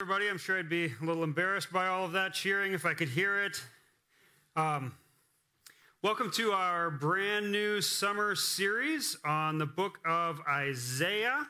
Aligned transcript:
everybody. 0.00 0.28
I'm 0.28 0.38
sure 0.38 0.56
I'd 0.56 0.68
be 0.68 0.94
a 1.02 1.04
little 1.04 1.24
embarrassed 1.24 1.72
by 1.72 1.88
all 1.88 2.04
of 2.04 2.12
that 2.12 2.32
cheering 2.32 2.72
if 2.72 2.86
I 2.86 2.94
could 2.94 3.08
hear 3.08 3.42
it. 3.42 3.60
Um, 4.54 4.94
welcome 6.02 6.30
to 6.34 6.52
our 6.52 6.88
brand 6.88 7.50
new 7.50 7.80
summer 7.80 8.36
series 8.36 9.16
on 9.24 9.58
the 9.58 9.66
book 9.66 9.98
of 10.06 10.40
Isaiah. 10.48 11.48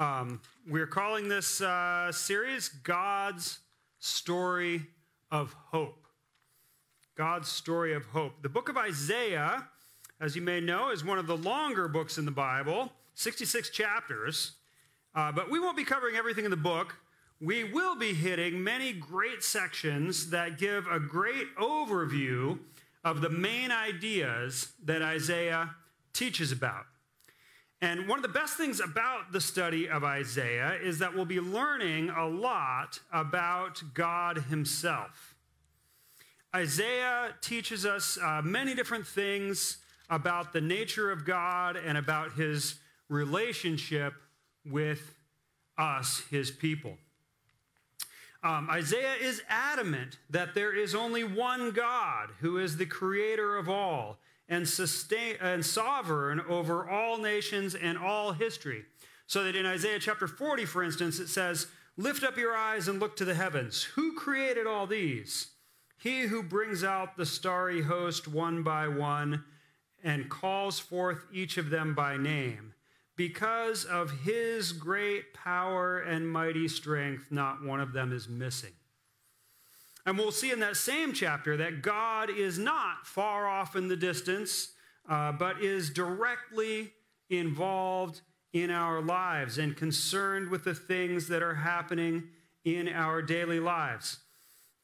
Um, 0.00 0.40
we're 0.66 0.88
calling 0.88 1.28
this 1.28 1.60
uh, 1.60 2.10
series 2.10 2.68
God's 2.68 3.60
Story 4.00 4.82
of 5.30 5.54
Hope. 5.66 6.08
God's 7.14 7.48
Story 7.48 7.94
of 7.94 8.06
Hope. 8.06 8.42
The 8.42 8.48
book 8.48 8.70
of 8.70 8.76
Isaiah, 8.76 9.68
as 10.20 10.34
you 10.34 10.42
may 10.42 10.60
know, 10.60 10.90
is 10.90 11.04
one 11.04 11.20
of 11.20 11.28
the 11.28 11.36
longer 11.36 11.86
books 11.86 12.18
in 12.18 12.24
the 12.24 12.32
Bible, 12.32 12.92
66 13.14 13.70
chapters. 13.70 14.54
Uh, 15.14 15.30
but 15.30 15.48
we 15.48 15.60
won't 15.60 15.76
be 15.76 15.84
covering 15.84 16.16
everything 16.16 16.44
in 16.44 16.50
the 16.50 16.56
book 16.56 16.96
we 17.42 17.64
will 17.64 17.96
be 17.96 18.14
hitting 18.14 18.62
many 18.62 18.92
great 18.92 19.42
sections 19.42 20.30
that 20.30 20.58
give 20.58 20.86
a 20.86 21.00
great 21.00 21.52
overview 21.56 22.56
of 23.02 23.20
the 23.20 23.28
main 23.28 23.72
ideas 23.72 24.72
that 24.84 25.02
Isaiah 25.02 25.74
teaches 26.12 26.52
about. 26.52 26.84
And 27.80 28.06
one 28.06 28.16
of 28.16 28.22
the 28.22 28.28
best 28.28 28.56
things 28.56 28.78
about 28.78 29.32
the 29.32 29.40
study 29.40 29.88
of 29.88 30.04
Isaiah 30.04 30.74
is 30.80 31.00
that 31.00 31.16
we'll 31.16 31.24
be 31.24 31.40
learning 31.40 32.10
a 32.10 32.28
lot 32.28 33.00
about 33.12 33.82
God 33.92 34.38
Himself. 34.48 35.34
Isaiah 36.54 37.34
teaches 37.40 37.84
us 37.84 38.18
uh, 38.22 38.40
many 38.44 38.72
different 38.72 39.06
things 39.06 39.78
about 40.08 40.52
the 40.52 40.60
nature 40.60 41.10
of 41.10 41.24
God 41.24 41.76
and 41.76 41.98
about 41.98 42.34
His 42.34 42.76
relationship 43.08 44.14
with 44.64 45.16
us, 45.76 46.22
His 46.30 46.52
people. 46.52 46.98
Um, 48.42 48.68
Isaiah 48.70 49.14
is 49.20 49.42
adamant 49.48 50.18
that 50.30 50.54
there 50.54 50.76
is 50.76 50.94
only 50.94 51.22
one 51.22 51.70
God 51.70 52.30
who 52.40 52.58
is 52.58 52.76
the 52.76 52.86
creator 52.86 53.56
of 53.56 53.68
all 53.68 54.18
and, 54.48 54.68
sustain, 54.68 55.36
and 55.40 55.64
sovereign 55.64 56.40
over 56.48 56.88
all 56.88 57.18
nations 57.18 57.74
and 57.74 57.96
all 57.96 58.32
history. 58.32 58.84
So 59.26 59.44
that 59.44 59.54
in 59.54 59.64
Isaiah 59.64 60.00
chapter 60.00 60.26
40, 60.26 60.64
for 60.64 60.82
instance, 60.82 61.20
it 61.20 61.28
says, 61.28 61.68
Lift 61.96 62.24
up 62.24 62.36
your 62.36 62.56
eyes 62.56 62.88
and 62.88 62.98
look 62.98 63.16
to 63.16 63.24
the 63.24 63.34
heavens. 63.34 63.84
Who 63.94 64.14
created 64.14 64.66
all 64.66 64.86
these? 64.86 65.48
He 65.98 66.22
who 66.22 66.42
brings 66.42 66.82
out 66.82 67.16
the 67.16 67.26
starry 67.26 67.82
host 67.82 68.26
one 68.26 68.62
by 68.62 68.88
one 68.88 69.44
and 70.02 70.28
calls 70.28 70.80
forth 70.80 71.26
each 71.32 71.58
of 71.58 71.70
them 71.70 71.94
by 71.94 72.16
name. 72.16 72.74
Because 73.16 73.84
of 73.84 74.22
his 74.22 74.72
great 74.72 75.34
power 75.34 75.98
and 75.98 76.28
mighty 76.28 76.66
strength, 76.68 77.26
not 77.30 77.62
one 77.62 77.80
of 77.80 77.92
them 77.92 78.12
is 78.12 78.28
missing. 78.28 78.72
And 80.04 80.18
we'll 80.18 80.32
see 80.32 80.50
in 80.50 80.60
that 80.60 80.76
same 80.76 81.12
chapter 81.12 81.56
that 81.58 81.82
God 81.82 82.30
is 82.30 82.58
not 82.58 83.06
far 83.06 83.46
off 83.46 83.76
in 83.76 83.88
the 83.88 83.96
distance, 83.96 84.72
uh, 85.08 85.32
but 85.32 85.62
is 85.62 85.90
directly 85.90 86.92
involved 87.30 88.22
in 88.52 88.70
our 88.70 89.00
lives 89.00 89.58
and 89.58 89.76
concerned 89.76 90.48
with 90.48 90.64
the 90.64 90.74
things 90.74 91.28
that 91.28 91.42
are 91.42 91.54
happening 91.54 92.24
in 92.64 92.88
our 92.88 93.22
daily 93.22 93.60
lives. 93.60 94.18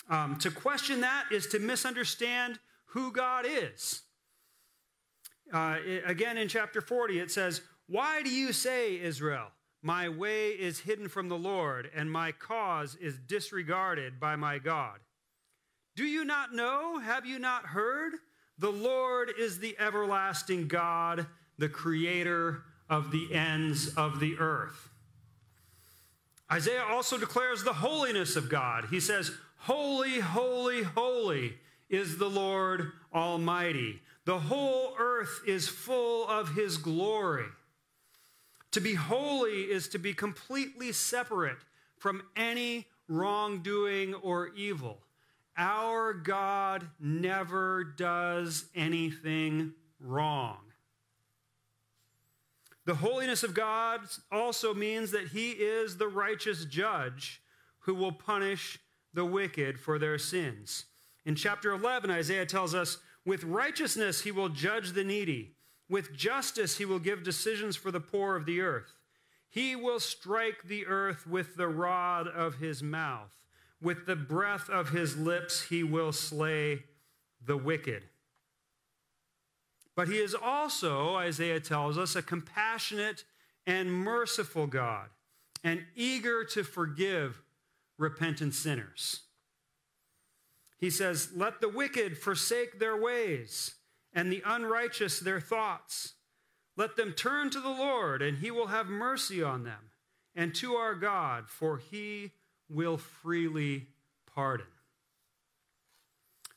Um, 0.08 0.36
to 0.36 0.50
question 0.50 1.02
that 1.02 1.24
is 1.30 1.46
to 1.48 1.58
misunderstand 1.58 2.58
who 2.86 3.12
God 3.12 3.44
is. 3.46 4.02
Uh, 5.52 5.78
again, 6.06 6.38
in 6.38 6.48
chapter 6.48 6.80
40, 6.80 7.20
it 7.20 7.30
says, 7.30 7.60
why 7.88 8.22
do 8.22 8.30
you 8.30 8.52
say, 8.52 9.00
Israel, 9.00 9.46
my 9.82 10.08
way 10.08 10.50
is 10.50 10.80
hidden 10.80 11.08
from 11.08 11.28
the 11.28 11.38
Lord, 11.38 11.90
and 11.94 12.10
my 12.10 12.32
cause 12.32 12.96
is 12.96 13.18
disregarded 13.18 14.20
by 14.20 14.36
my 14.36 14.58
God? 14.58 14.98
Do 15.96 16.04
you 16.04 16.24
not 16.24 16.54
know? 16.54 16.98
Have 16.98 17.24
you 17.26 17.38
not 17.38 17.66
heard? 17.66 18.12
The 18.58 18.70
Lord 18.70 19.32
is 19.38 19.58
the 19.58 19.76
everlasting 19.78 20.68
God, 20.68 21.26
the 21.56 21.68
creator 21.68 22.62
of 22.90 23.10
the 23.10 23.34
ends 23.34 23.94
of 23.94 24.20
the 24.20 24.36
earth. 24.38 24.90
Isaiah 26.50 26.84
also 26.84 27.18
declares 27.18 27.64
the 27.64 27.72
holiness 27.72 28.36
of 28.36 28.48
God. 28.48 28.86
He 28.90 29.00
says, 29.00 29.32
Holy, 29.56 30.20
holy, 30.20 30.82
holy 30.82 31.54
is 31.88 32.18
the 32.18 32.30
Lord 32.30 32.92
Almighty. 33.14 34.00
The 34.24 34.38
whole 34.38 34.94
earth 34.98 35.40
is 35.46 35.68
full 35.68 36.28
of 36.28 36.54
his 36.54 36.76
glory. 36.76 37.46
To 38.78 38.84
be 38.84 38.94
holy 38.94 39.62
is 39.62 39.88
to 39.88 39.98
be 39.98 40.14
completely 40.14 40.92
separate 40.92 41.58
from 41.96 42.22
any 42.36 42.86
wrongdoing 43.08 44.14
or 44.14 44.50
evil. 44.54 45.00
Our 45.56 46.12
God 46.12 46.88
never 47.00 47.82
does 47.82 48.66
anything 48.76 49.72
wrong. 49.98 50.58
The 52.84 52.94
holiness 52.94 53.42
of 53.42 53.52
God 53.52 54.02
also 54.30 54.72
means 54.74 55.10
that 55.10 55.26
he 55.26 55.50
is 55.50 55.96
the 55.96 56.06
righteous 56.06 56.64
judge 56.64 57.42
who 57.80 57.96
will 57.96 58.12
punish 58.12 58.78
the 59.12 59.24
wicked 59.24 59.80
for 59.80 59.98
their 59.98 60.18
sins. 60.18 60.84
In 61.24 61.34
chapter 61.34 61.72
11, 61.72 62.12
Isaiah 62.12 62.46
tells 62.46 62.76
us, 62.76 62.98
with 63.24 63.42
righteousness 63.42 64.20
he 64.20 64.30
will 64.30 64.48
judge 64.48 64.92
the 64.92 65.02
needy 65.02 65.56
with 65.88 66.14
justice, 66.14 66.78
he 66.78 66.84
will 66.84 66.98
give 66.98 67.22
decisions 67.22 67.76
for 67.76 67.90
the 67.90 68.00
poor 68.00 68.36
of 68.36 68.46
the 68.46 68.60
earth. 68.60 68.92
He 69.48 69.74
will 69.74 70.00
strike 70.00 70.64
the 70.64 70.86
earth 70.86 71.26
with 71.26 71.56
the 71.56 71.68
rod 71.68 72.28
of 72.28 72.56
his 72.56 72.82
mouth. 72.82 73.34
With 73.80 74.06
the 74.06 74.16
breath 74.16 74.68
of 74.68 74.90
his 74.90 75.16
lips, 75.16 75.62
he 75.62 75.82
will 75.82 76.12
slay 76.12 76.82
the 77.44 77.56
wicked. 77.56 78.02
But 79.96 80.08
he 80.08 80.18
is 80.18 80.34
also, 80.34 81.16
Isaiah 81.16 81.60
tells 81.60 81.96
us, 81.96 82.14
a 82.14 82.22
compassionate 82.22 83.24
and 83.66 83.92
merciful 83.92 84.66
God, 84.66 85.08
and 85.64 85.84
eager 85.96 86.44
to 86.44 86.62
forgive 86.62 87.42
repentant 87.96 88.54
sinners. 88.54 89.20
He 90.78 90.90
says, 90.90 91.30
Let 91.34 91.60
the 91.60 91.68
wicked 91.68 92.18
forsake 92.18 92.78
their 92.78 92.96
ways 92.96 93.74
and 94.12 94.32
the 94.32 94.42
unrighteous 94.44 95.20
their 95.20 95.40
thoughts. 95.40 96.14
Let 96.76 96.96
them 96.96 97.12
turn 97.12 97.50
to 97.50 97.60
the 97.60 97.68
Lord, 97.68 98.22
and 98.22 98.38
he 98.38 98.50
will 98.50 98.68
have 98.68 98.86
mercy 98.86 99.42
on 99.42 99.64
them, 99.64 99.90
and 100.34 100.54
to 100.56 100.74
our 100.74 100.94
God, 100.94 101.48
for 101.48 101.78
he 101.78 102.32
will 102.68 102.98
freely 102.98 103.86
pardon. 104.32 104.66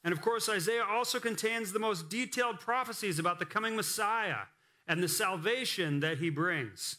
And 0.04 0.14
of 0.14 0.22
course, 0.22 0.50
Isaiah 0.50 0.86
also 0.86 1.20
contains 1.20 1.72
the 1.72 1.80
most 1.80 2.10
detailed 2.10 2.60
prophecies 2.60 3.20
about 3.20 3.40
the 3.40 3.46
coming 3.46 3.76
Messiah 3.76 4.48
and 4.88 5.02
the 5.02 5.08
salvation 5.08 6.00
that 6.00 6.18
he 6.18 6.30
brings. 6.30 6.98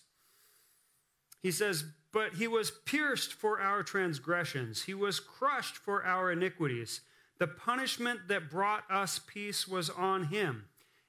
He 1.42 1.50
says, 1.50 1.84
But 2.12 2.34
he 2.34 2.46
was 2.46 2.70
pierced 2.70 3.32
for 3.32 3.60
our 3.60 3.82
transgressions, 3.82 4.82
he 4.82 4.94
was 4.94 5.20
crushed 5.20 5.76
for 5.76 6.04
our 6.04 6.30
iniquities. 6.30 7.00
The 7.42 7.48
punishment 7.48 8.28
that 8.28 8.48
brought 8.48 8.88
us 8.88 9.18
peace 9.18 9.66
was 9.66 9.90
on 9.90 10.26
him, 10.26 10.66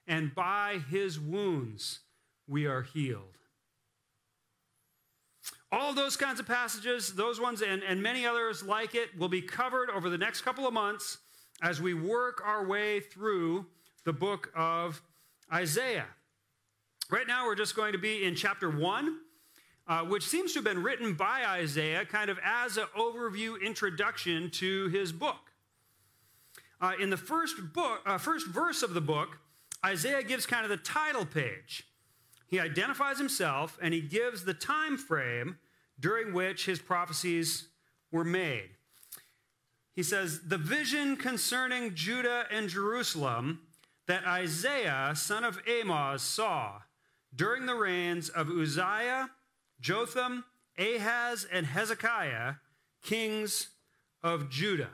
and 0.08 0.34
by 0.34 0.82
his 0.90 1.20
wounds 1.20 2.00
we 2.48 2.66
are 2.66 2.82
healed. 2.82 3.38
All 5.72 5.94
those 5.94 6.18
kinds 6.18 6.40
of 6.40 6.48
passages, 6.48 7.14
those 7.14 7.40
ones 7.40 7.62
and, 7.62 7.84
and 7.84 8.02
many 8.02 8.26
others 8.26 8.64
like 8.64 8.96
it, 8.96 9.16
will 9.16 9.30
be 9.30 9.44
covered 9.44 9.92
over 9.92 10.10
the 10.10 10.18
next 10.18 10.42
couple 10.42 10.66
of 10.66 10.74
months 10.74 11.20
as 11.62 11.80
we 11.80 11.94
work 11.94 12.42
our 12.44 12.66
way 12.66 13.00
through 13.00 13.68
the 14.04 14.14
book 14.14 14.52
of 14.56 15.04
Isaiah. 15.54 16.08
Right 17.12 17.28
now, 17.28 17.46
we're 17.46 17.54
just 17.54 17.76
going 17.76 17.92
to 17.92 18.00
be 18.00 18.26
in 18.26 18.34
chapter 18.34 18.72
1, 18.72 19.20
uh, 19.88 20.00
which 20.06 20.28
seems 20.28 20.54
to 20.54 20.62
have 20.62 20.66
been 20.66 20.82
written 20.82 21.14
by 21.14 21.46
Isaiah 21.46 22.06
kind 22.06 22.32
of 22.32 22.40
as 22.44 22.78
an 22.78 22.88
overview 22.98 23.62
introduction 23.62 24.50
to 24.50 24.88
his 24.88 25.12
book. 25.12 25.53
Uh, 26.84 26.92
in 27.00 27.10
the 27.10 27.16
first 27.16 27.56
book, 27.72 28.02
uh, 28.06 28.18
first 28.18 28.46
verse 28.46 28.84
of 28.84 28.94
the 28.94 29.00
book, 29.00 29.38
Isaiah 29.86 30.22
gives 30.22 30.46
kind 30.46 30.66
of 30.66 30.70
the 30.70 30.76
title 30.76 31.26
page. 31.26 31.88
He 32.48 32.60
identifies 32.60 33.18
himself 33.18 33.80
and 33.82 33.94
he 33.94 34.02
gives 34.02 34.44
the 34.44 34.54
time 34.54 34.98
frame 34.98 35.60
during 35.98 36.34
which 36.34 36.66
his 36.66 36.80
prophecies 36.80 37.70
were 38.12 38.26
made. 38.26 38.72
He 39.94 40.04
says, 40.04 40.42
The 40.42 40.58
vision 40.58 41.16
concerning 41.16 41.96
Judah 41.96 42.48
and 42.52 42.68
Jerusalem 42.68 43.62
that 44.08 44.28
Isaiah, 44.28 45.14
son 45.16 45.46
of 45.46 45.62
Amoz, 45.66 46.22
saw 46.22 46.82
during 47.34 47.66
the 47.66 47.76
reigns 47.76 48.28
of 48.28 48.50
Uzziah, 48.50 49.30
Jotham, 49.80 50.44
Ahaz, 50.78 51.48
and 51.50 51.66
Hezekiah, 51.66 52.56
kings 53.02 53.70
of 54.22 54.50
Judah. 54.50 54.90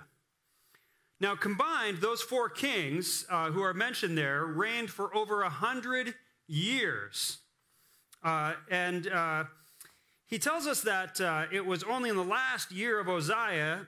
Now, 1.21 1.35
combined, 1.35 1.97
those 1.97 2.21
four 2.21 2.47
kings 2.47 3.25
uh, 3.29 3.51
who 3.51 3.61
are 3.61 3.73
mentioned 3.73 4.17
there 4.17 4.45
reigned 4.45 4.89
for 4.89 5.13
over 5.13 5.41
a 5.41 5.49
hundred 5.49 6.15
years. 6.47 7.39
Uh, 8.23 8.53
and 8.71 9.07
uh, 9.07 9.43
he 10.25 10.39
tells 10.39 10.65
us 10.65 10.81
that 10.81 11.19
uh, 11.19 11.45
it 11.51 11.65
was 11.65 11.83
only 11.83 12.09
in 12.09 12.15
the 12.15 12.23
last 12.23 12.71
year 12.71 12.99
of 12.99 13.09
Uzziah 13.09 13.87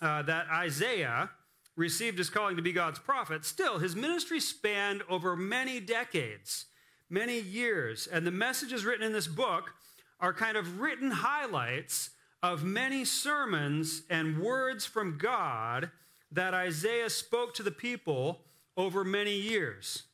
uh, 0.00 0.22
that 0.22 0.46
Isaiah 0.48 1.30
received 1.76 2.18
his 2.18 2.30
calling 2.30 2.56
to 2.56 2.62
be 2.62 2.72
God's 2.72 2.98
prophet. 2.98 3.44
Still, 3.44 3.78
his 3.78 3.94
ministry 3.94 4.40
spanned 4.40 5.02
over 5.08 5.36
many 5.36 5.78
decades, 5.78 6.66
many 7.08 7.38
years, 7.40 8.08
and 8.08 8.26
the 8.26 8.32
messages 8.32 8.84
written 8.84 9.06
in 9.06 9.12
this 9.12 9.28
book 9.28 9.72
are 10.18 10.32
kind 10.32 10.56
of 10.56 10.80
written 10.80 11.10
highlights 11.10 12.10
of 12.42 12.64
many 12.64 13.04
sermons 13.04 14.02
and 14.10 14.40
words 14.40 14.84
from 14.84 15.16
God 15.16 15.90
that 16.32 16.54
Isaiah 16.54 17.10
spoke 17.10 17.54
to 17.54 17.62
the 17.62 17.70
people 17.70 18.40
over 18.76 19.04
many 19.04 19.36
years. 19.36 20.04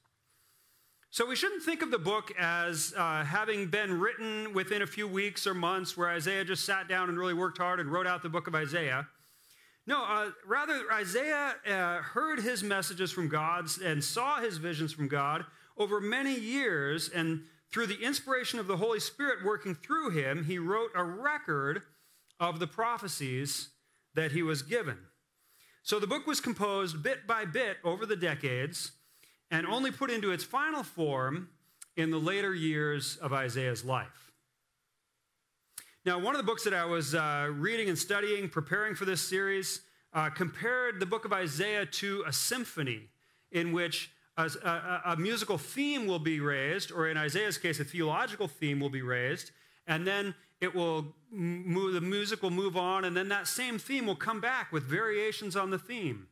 So 1.10 1.26
we 1.26 1.36
shouldn't 1.36 1.62
think 1.62 1.80
of 1.80 1.90
the 1.90 1.98
book 1.98 2.32
as 2.38 2.92
uh, 2.96 3.24
having 3.24 3.68
been 3.68 3.98
written 3.98 4.52
within 4.52 4.82
a 4.82 4.86
few 4.86 5.08
weeks 5.08 5.46
or 5.46 5.54
months 5.54 5.96
where 5.96 6.08
Isaiah 6.08 6.44
just 6.44 6.64
sat 6.66 6.86
down 6.86 7.08
and 7.08 7.18
really 7.18 7.34
worked 7.34 7.58
hard 7.58 7.80
and 7.80 7.90
wrote 7.90 8.06
out 8.06 8.22
the 8.22 8.28
book 8.28 8.46
of 8.46 8.54
Isaiah. 8.54 9.08
No, 9.86 10.04
uh, 10.04 10.32
rather, 10.46 10.82
Isaiah 10.92 11.54
uh, 11.66 12.02
heard 12.02 12.40
his 12.40 12.62
messages 12.62 13.10
from 13.10 13.28
God 13.28 13.68
and 13.82 14.04
saw 14.04 14.38
his 14.38 14.58
visions 14.58 14.92
from 14.92 15.08
God 15.08 15.46
over 15.78 15.98
many 15.98 16.38
years, 16.38 17.08
and 17.08 17.44
through 17.72 17.86
the 17.86 18.02
inspiration 18.02 18.58
of 18.58 18.66
the 18.66 18.76
Holy 18.76 19.00
Spirit 19.00 19.44
working 19.44 19.74
through 19.74 20.10
him, 20.10 20.44
he 20.44 20.58
wrote 20.58 20.90
a 20.94 21.02
record 21.02 21.82
of 22.38 22.58
the 22.58 22.66
prophecies 22.66 23.70
that 24.14 24.32
he 24.32 24.42
was 24.42 24.60
given. 24.60 24.98
So 25.88 25.98
the 25.98 26.06
book 26.06 26.26
was 26.26 26.38
composed 26.38 27.02
bit 27.02 27.26
by 27.26 27.46
bit 27.46 27.78
over 27.82 28.04
the 28.04 28.14
decades 28.14 28.92
and 29.50 29.66
only 29.66 29.90
put 29.90 30.10
into 30.10 30.32
its 30.32 30.44
final 30.44 30.82
form 30.82 31.48
in 31.96 32.10
the 32.10 32.18
later 32.18 32.54
years 32.54 33.16
of 33.16 33.32
Isaiah's 33.32 33.86
life. 33.86 34.30
Now, 36.04 36.18
one 36.18 36.34
of 36.34 36.38
the 36.38 36.46
books 36.46 36.64
that 36.64 36.74
I 36.74 36.84
was 36.84 37.14
uh, 37.14 37.48
reading 37.52 37.88
and 37.88 37.98
studying, 37.98 38.50
preparing 38.50 38.96
for 38.96 39.06
this 39.06 39.22
series, 39.22 39.80
uh, 40.12 40.28
compared 40.28 41.00
the 41.00 41.06
book 41.06 41.24
of 41.24 41.32
Isaiah 41.32 41.86
to 41.86 42.22
a 42.26 42.34
symphony 42.34 43.08
in 43.50 43.72
which 43.72 44.10
a, 44.36 44.50
a, 44.62 45.02
a, 45.12 45.16
musical 45.16 45.56
theme 45.56 46.06
will 46.06 46.18
be 46.18 46.38
raised, 46.38 46.92
or 46.92 47.08
in 47.08 47.16
Isaiah's 47.16 47.56
case, 47.56 47.80
a 47.80 47.84
theological 47.84 48.46
theme 48.46 48.78
will 48.78 48.90
be 48.90 49.00
raised, 49.00 49.52
and 49.86 50.06
then 50.06 50.34
it 50.60 50.74
will 50.74 51.14
move, 51.30 51.94
the 51.94 52.00
music 52.00 52.42
will 52.42 52.50
move 52.50 52.76
on, 52.76 53.04
and 53.04 53.16
then 53.16 53.28
that 53.28 53.46
same 53.46 53.78
theme 53.78 54.06
will 54.06 54.16
come 54.16 54.40
back 54.40 54.72
with 54.72 54.84
variations 54.84 55.56
on 55.56 55.70
the 55.70 55.78
theme 55.78 56.28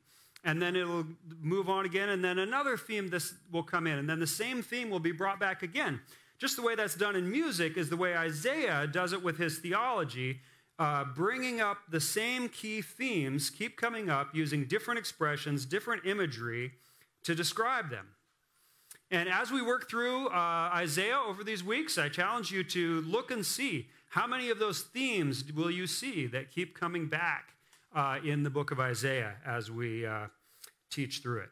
and 0.46 0.62
then 0.62 0.76
it'll 0.76 1.04
move 1.42 1.68
on 1.68 1.84
again, 1.84 2.08
and 2.10 2.24
then 2.24 2.38
another 2.38 2.76
theme 2.76 3.08
this 3.08 3.34
will 3.50 3.64
come 3.64 3.86
in, 3.88 3.98
and 3.98 4.08
then 4.08 4.20
the 4.20 4.26
same 4.28 4.62
theme 4.62 4.88
will 4.88 5.00
be 5.00 5.10
brought 5.10 5.40
back 5.40 5.64
again. 5.64 6.00
Just 6.38 6.54
the 6.54 6.62
way 6.62 6.76
that's 6.76 6.94
done 6.94 7.16
in 7.16 7.28
music 7.28 7.76
is 7.76 7.90
the 7.90 7.96
way 7.96 8.16
Isaiah 8.16 8.86
does 8.86 9.12
it 9.12 9.24
with 9.24 9.38
his 9.38 9.58
theology, 9.58 10.38
uh, 10.78 11.04
bringing 11.16 11.60
up 11.60 11.78
the 11.90 12.00
same 12.00 12.48
key 12.48 12.80
themes, 12.80 13.50
keep 13.50 13.76
coming 13.76 14.08
up 14.08 14.36
using 14.36 14.66
different 14.66 14.98
expressions, 14.98 15.66
different 15.66 16.06
imagery 16.06 16.72
to 17.24 17.34
describe 17.34 17.90
them. 17.90 18.06
And 19.10 19.28
as 19.28 19.50
we 19.50 19.62
work 19.62 19.88
through 19.90 20.28
uh, 20.28 20.70
Isaiah 20.74 21.18
over 21.26 21.42
these 21.42 21.64
weeks, 21.64 21.98
I 21.98 22.08
challenge 22.08 22.52
you 22.52 22.62
to 22.64 23.00
look 23.00 23.32
and 23.32 23.44
see 23.44 23.88
how 24.16 24.26
many 24.26 24.48
of 24.48 24.58
those 24.58 24.80
themes 24.80 25.44
will 25.52 25.70
you 25.70 25.86
see 25.86 26.26
that 26.26 26.50
keep 26.50 26.74
coming 26.74 27.06
back 27.06 27.52
uh, 27.94 28.16
in 28.24 28.42
the 28.42 28.48
book 28.48 28.70
of 28.70 28.80
Isaiah 28.80 29.34
as 29.44 29.70
we 29.70 30.06
uh, 30.06 30.28
teach 30.90 31.20
through 31.20 31.40
it. 31.40 31.50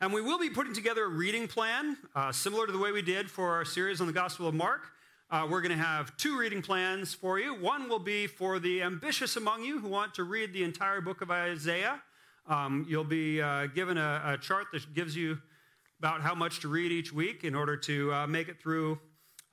And 0.00 0.10
we 0.10 0.22
will 0.22 0.38
be 0.38 0.48
putting 0.48 0.72
together 0.72 1.04
a 1.04 1.08
reading 1.08 1.48
plan, 1.48 1.98
uh, 2.16 2.32
similar 2.32 2.64
to 2.64 2.72
the 2.72 2.78
way 2.78 2.92
we 2.92 3.02
did 3.02 3.30
for 3.30 3.50
our 3.50 3.62
series 3.66 4.00
on 4.00 4.06
the 4.06 4.12
Gospel 4.14 4.48
of 4.48 4.54
Mark. 4.54 4.86
Uh, 5.30 5.46
we're 5.50 5.60
going 5.60 5.76
to 5.76 5.84
have 5.84 6.16
two 6.16 6.38
reading 6.38 6.62
plans 6.62 7.12
for 7.12 7.38
you. 7.38 7.60
One 7.60 7.90
will 7.90 7.98
be 7.98 8.26
for 8.26 8.58
the 8.58 8.80
ambitious 8.80 9.36
among 9.36 9.64
you 9.64 9.80
who 9.80 9.88
want 9.88 10.14
to 10.14 10.24
read 10.24 10.54
the 10.54 10.64
entire 10.64 11.02
book 11.02 11.20
of 11.20 11.30
Isaiah. 11.30 12.00
Um, 12.48 12.86
you'll 12.88 13.04
be 13.04 13.38
uh, 13.42 13.66
given 13.66 13.98
a, 13.98 14.22
a, 14.24 14.38
chart 14.38 14.68
that 14.72 14.94
gives 14.94 15.14
you 15.14 15.36
about 15.98 16.22
how 16.22 16.34
much 16.34 16.60
to 16.60 16.68
read 16.68 16.90
each 16.90 17.12
week 17.12 17.44
in 17.44 17.54
order 17.54 17.76
to 17.76 18.14
uh, 18.14 18.26
make 18.26 18.48
it 18.48 18.58
through 18.62 18.98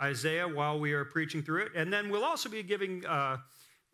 Isaiah 0.02 0.48
while 0.48 0.80
we 0.80 0.94
are 0.94 1.06
preaching 1.06 1.42
through 1.42 1.64
it. 1.64 1.72
And 1.76 1.92
then 1.92 2.10
we'll 2.10 2.24
also 2.24 2.50
be 2.50 2.64
giving 2.64 3.06
uh, 3.06 3.38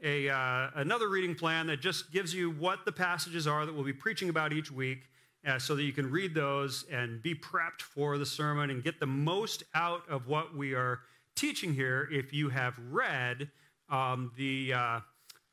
a, 0.03 0.29
uh, 0.29 0.69
another 0.75 1.09
reading 1.09 1.35
plan 1.35 1.67
that 1.67 1.81
just 1.81 2.11
gives 2.11 2.33
you 2.33 2.51
what 2.51 2.85
the 2.85 2.91
passages 2.91 3.47
are 3.47 3.65
that 3.65 3.73
we'll 3.73 3.83
be 3.83 3.93
preaching 3.93 4.29
about 4.29 4.53
each 4.53 4.71
week 4.71 5.09
uh, 5.47 5.59
so 5.59 5.75
that 5.75 5.83
you 5.83 5.93
can 5.93 6.09
read 6.09 6.33
those 6.33 6.85
and 6.91 7.21
be 7.21 7.33
prepped 7.33 7.81
for 7.81 8.17
the 8.17 8.25
sermon 8.25 8.69
and 8.69 8.83
get 8.83 8.99
the 8.99 9.05
most 9.05 9.63
out 9.73 10.01
of 10.09 10.27
what 10.27 10.55
we 10.55 10.73
are 10.73 11.01
teaching 11.35 11.73
here 11.73 12.07
if 12.11 12.33
you 12.33 12.49
have 12.49 12.79
read 12.89 13.49
um, 13.89 14.31
the, 14.37 14.73
uh, 14.73 14.99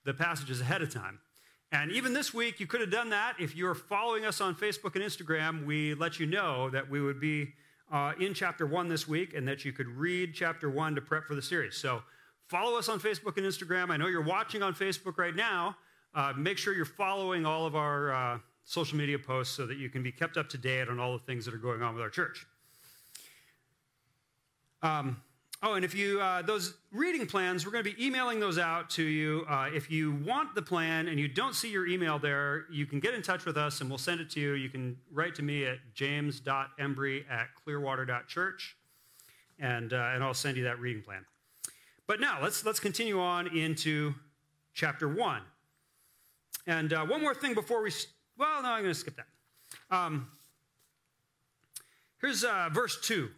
the 0.05 0.15
passages 0.15 0.61
ahead 0.61 0.83
of 0.83 0.93
time. 0.93 1.19
And 1.73 1.91
even 1.91 2.13
this 2.13 2.35
week, 2.35 2.61
you 2.61 2.67
could 2.67 2.83
have 2.83 2.91
done 2.91 3.11
that. 3.11 3.37
If 3.39 3.57
you're 3.57 3.75
following 3.75 4.27
us 4.27 4.43
on 4.43 4.55
Facebook 4.55 4.95
and 4.95 5.03
Instagram, 5.03 5.65
we 5.65 5.95
let 5.95 6.21
you 6.21 6.27
know 6.27 6.69
that 6.69 6.91
we 6.91 7.01
would 7.01 7.19
be 7.19 7.55
uh, 7.93 8.13
in 8.19 8.35
chapter 8.35 8.67
one 8.67 8.89
this 8.89 9.07
week 9.07 9.35
and 9.35 9.47
that 9.47 9.65
you 9.65 9.73
could 9.73 9.87
read 9.87 10.33
chapter 10.35 10.69
one 10.69 10.97
to 10.97 11.01
prep 11.01 11.27
for 11.27 11.37
the 11.37 11.43
series. 11.43 11.77
So 11.77 12.03
Follow 12.53 12.77
us 12.77 12.91
on 12.91 13.01
Facebook 13.01 13.39
and 13.39 13.47
Instagram. 13.47 13.91
I 13.91 13.97
know 13.97 14.09
you're 14.09 14.21
watching 14.21 14.63
on 14.63 14.75
Facebook 14.75 15.17
right 15.17 15.35
now. 15.35 15.75
Uh, 16.15 16.35
make 16.37 16.59
sure 16.59 16.75
you're 16.75 16.85
following 16.85 17.47
all 17.47 17.65
of 17.65 17.75
our 17.75 18.13
uh, 18.13 18.39
social 18.67 18.99
media 18.99 19.19
posts 19.19 19.57
so 19.57 19.67
that 19.67 19.79
you 19.79 19.89
can 19.89 20.03
be 20.03 20.13
kept 20.13 20.37
up 20.37 20.51
to 20.51 20.59
date 20.59 20.89
on 20.89 21.01
all 21.01 21.15
the 21.15 21.25
things 21.25 21.47
that 21.47 21.55
are 21.55 21.57
going 21.57 21.83
on 21.83 21.95
with 21.95 22.03
our 22.03 22.11
church. 22.11 22.45
Um, 24.83 25.23
oh, 25.63 25.75
and 25.75 25.85
if 25.85 25.95
you, 25.95 26.21
uh, 26.21 26.43
those 26.43 26.75
reading 26.91 27.27
plans, 27.27 27.65
we're 27.65 27.73
going 27.73 27.85
to 27.85 27.95
be 27.95 28.05
emailing 28.05 28.41
those 28.41 28.59
out 28.59 28.91
to 28.91 29.03
you. 29.03 29.47
Uh, 29.49 29.71
if 29.73 29.91
you 29.91 30.13
want 30.25 30.55
the 30.55 30.63
plan 30.63 31.09
and 31.09 31.19
you 31.19 31.29
don't 31.29 31.55
see 31.55 31.71
your 31.71 31.87
email 31.87 32.19
there, 32.19 32.65
you 32.71 32.85
can 32.85 33.01
get 33.01 33.15
in 33.15 33.23
touch 33.23 33.45
with 33.45 33.57
us 33.57 33.81
and 33.81 33.89
we'll 33.89 33.99
send 33.99 34.21
it 34.21 34.29
to 34.31 34.41
you. 34.41 34.55
You 34.55 34.69
can 34.69 34.97
write 35.13 35.35
to 35.37 35.43
me 35.43 35.65
at 35.65 35.79
james.embry 35.95 37.31
at 37.31 37.49
clearwater.church 37.65 38.77
and, 39.59 39.93
uh, 39.93 40.11
and 40.15 40.25
I'll 40.25 40.35
send 40.35 40.57
you 40.57 40.65
that 40.65 40.81
reading 40.81 41.03
plan. 41.03 41.25
But 42.07 42.21
now 42.21 42.41
let's, 42.43 42.65
let's 42.65 42.81
continue 42.81 43.21
on 43.21 43.57
into 43.57 44.15
chapter 44.75 45.09
1. 45.09 45.43
And 46.67 46.93
uh, 46.93 47.05
one 47.07 47.21
more 47.21 47.35
thing 47.35 47.55
before 47.55 47.83
we, 47.83 47.91
well, 48.37 48.63
no, 48.63 48.71
I'm 48.71 48.83
going 48.83 48.95
to 48.95 48.99
skip 48.99 49.17
that. 49.17 49.97
Um, 49.97 50.29
here's 52.21 52.45
uh, 52.45 52.69
verse 52.73 53.01
2 53.01 53.31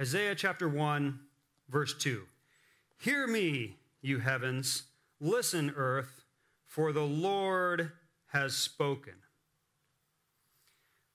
Isaiah 0.00 0.34
chapter 0.34 0.68
1, 0.68 1.20
verse 1.68 1.94
2. 1.94 2.22
Hear 2.98 3.26
me, 3.26 3.76
you 4.00 4.20
heavens, 4.20 4.84
listen, 5.20 5.74
earth, 5.76 6.24
for 6.64 6.92
the 6.92 7.04
Lord 7.04 7.92
has 8.28 8.56
spoken. 8.56 9.12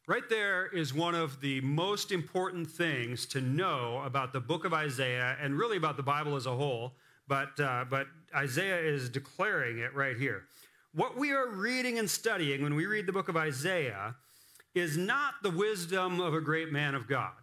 Right 0.07 0.29
there 0.29 0.67
is 0.67 0.93
one 0.93 1.15
of 1.15 1.41
the 1.41 1.59
most 1.61 2.11
important 2.11 2.69
things 2.69 3.25
to 3.27 3.41
know 3.41 4.01
about 4.05 4.31
the 4.31 4.39
book 4.39 4.63
of 4.63 4.73
Isaiah 4.73 5.35
and 5.41 5.57
really 5.57 5.77
about 5.77 5.97
the 5.97 6.03
Bible 6.03 6.35
as 6.35 6.45
a 6.45 6.55
whole, 6.55 6.93
but, 7.27 7.59
uh, 7.59 7.85
but 7.89 8.05
Isaiah 8.35 8.79
is 8.79 9.09
declaring 9.09 9.79
it 9.79 9.95
right 9.95 10.15
here. 10.15 10.43
What 10.93 11.17
we 11.17 11.31
are 11.31 11.49
reading 11.49 11.97
and 11.97 12.09
studying 12.09 12.61
when 12.61 12.75
we 12.75 12.85
read 12.85 13.07
the 13.07 13.11
book 13.11 13.27
of 13.27 13.35
Isaiah 13.35 14.15
is 14.75 14.95
not 14.95 15.33
the 15.41 15.49
wisdom 15.49 16.19
of 16.19 16.35
a 16.35 16.41
great 16.41 16.71
man 16.71 16.93
of 16.93 17.07
God. 17.07 17.33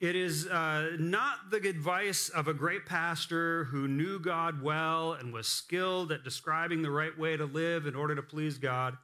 It 0.00 0.16
is 0.16 0.46
uh, 0.46 0.96
not 0.98 1.50
the 1.50 1.58
advice 1.68 2.30
of 2.30 2.48
a 2.48 2.54
great 2.54 2.86
pastor 2.86 3.64
who 3.64 3.86
knew 3.86 4.18
God 4.18 4.62
well 4.62 5.12
and 5.12 5.30
was 5.30 5.46
skilled 5.46 6.10
at 6.10 6.24
describing 6.24 6.80
the 6.80 6.90
right 6.90 7.16
way 7.18 7.36
to 7.36 7.44
live 7.44 7.84
in 7.84 7.94
order 7.94 8.14
to 8.14 8.22
please 8.22 8.56
God. 8.56 8.96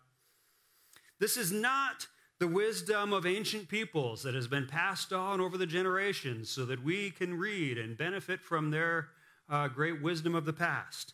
This 1.19 1.37
is 1.37 1.53
not 1.53 2.07
the 2.39 2.49
wisdom 2.49 3.13
of 3.13 3.27
ancient 3.27 3.69
peoples 3.69 4.23
that 4.23 4.35
has 4.35 4.49
been 4.49 4.67
passed 4.67 5.13
on 5.13 5.39
over 5.39 5.59
the 5.59 5.67
generations 5.67 6.49
so 6.49 6.65
that 6.65 6.83
we 6.83 7.11
can 7.11 7.39
read 7.39 7.77
and 7.77 7.99
benefit 7.99 8.43
from 8.43 8.71
their 8.71 9.09
uh, 9.51 9.69
great 9.69 10.01
wisdom 10.01 10.35
of 10.35 10.47
the 10.47 10.53
past. 10.53 11.13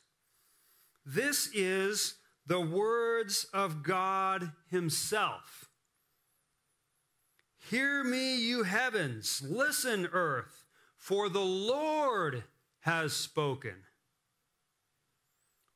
This 1.04 1.48
is 1.52 2.14
the 2.46 2.60
words 2.60 3.46
of 3.52 3.82
God 3.82 4.52
Himself. 4.70 5.71
Hear 7.71 8.04
me, 8.04 8.37
you 8.37 8.64
heavens. 8.64 9.42
Listen, 9.47 10.09
earth, 10.12 10.64
for 10.97 11.28
the 11.28 11.40
Lord 11.40 12.45
has 12.81 13.12
spoken. 13.12 13.76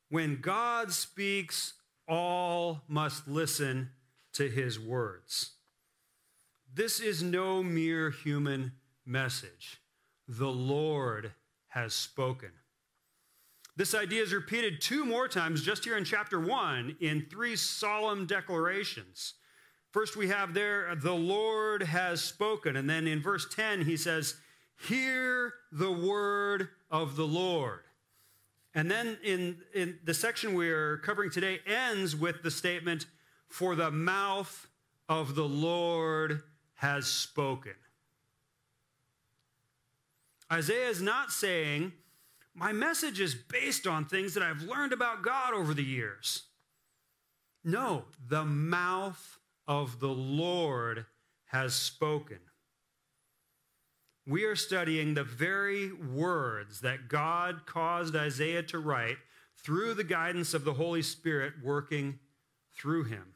When 0.08 0.40
God 0.40 0.92
speaks, 0.92 1.74
all 2.08 2.82
must 2.88 3.26
listen 3.26 3.90
to 4.34 4.48
his 4.48 4.78
words. 4.78 5.52
This 6.72 7.00
is 7.00 7.22
no 7.22 7.62
mere 7.62 8.10
human 8.10 8.72
message. 9.04 9.80
The 10.28 10.48
Lord 10.48 11.32
has 11.68 11.94
spoken. 11.94 12.50
This 13.76 13.94
idea 13.94 14.22
is 14.22 14.32
repeated 14.32 14.80
two 14.80 15.04
more 15.04 15.28
times 15.28 15.62
just 15.62 15.84
here 15.84 15.96
in 15.96 16.04
chapter 16.04 16.40
1 16.40 16.96
in 17.00 17.26
three 17.30 17.56
solemn 17.56 18.26
declarations. 18.26 19.34
First, 19.96 20.14
we 20.14 20.28
have 20.28 20.52
there, 20.52 20.94
the 20.94 21.14
Lord 21.14 21.82
has 21.82 22.20
spoken. 22.20 22.76
And 22.76 22.88
then 22.88 23.06
in 23.06 23.22
verse 23.22 23.46
10, 23.48 23.86
he 23.86 23.96
says, 23.96 24.34
Hear 24.78 25.54
the 25.72 25.90
word 25.90 26.68
of 26.90 27.16
the 27.16 27.26
Lord. 27.26 27.80
And 28.74 28.90
then 28.90 29.16
in, 29.24 29.56
in 29.72 29.98
the 30.04 30.12
section 30.12 30.52
we're 30.52 30.98
covering 30.98 31.30
today 31.30 31.60
ends 31.66 32.14
with 32.14 32.42
the 32.42 32.50
statement, 32.50 33.06
For 33.48 33.74
the 33.74 33.90
mouth 33.90 34.68
of 35.08 35.34
the 35.34 35.48
Lord 35.48 36.42
has 36.74 37.06
spoken. 37.06 37.72
Isaiah 40.52 40.90
is 40.90 41.00
not 41.00 41.30
saying, 41.30 41.94
My 42.54 42.72
message 42.74 43.18
is 43.18 43.34
based 43.34 43.86
on 43.86 44.04
things 44.04 44.34
that 44.34 44.42
I've 44.42 44.60
learned 44.60 44.92
about 44.92 45.22
God 45.22 45.54
over 45.54 45.72
the 45.72 45.82
years. 45.82 46.42
No, 47.64 48.04
the 48.28 48.44
mouth 48.44 49.35
of 49.66 50.00
the 50.00 50.08
Lord 50.08 51.06
has 51.46 51.74
spoken. 51.74 52.38
We 54.26 54.44
are 54.44 54.56
studying 54.56 55.14
the 55.14 55.24
very 55.24 55.92
words 55.92 56.80
that 56.80 57.08
God 57.08 57.66
caused 57.66 58.16
Isaiah 58.16 58.62
to 58.64 58.78
write 58.78 59.18
through 59.56 59.94
the 59.94 60.04
guidance 60.04 60.52
of 60.52 60.64
the 60.64 60.74
Holy 60.74 61.02
Spirit 61.02 61.54
working 61.62 62.18
through 62.76 63.04
him. 63.04 63.34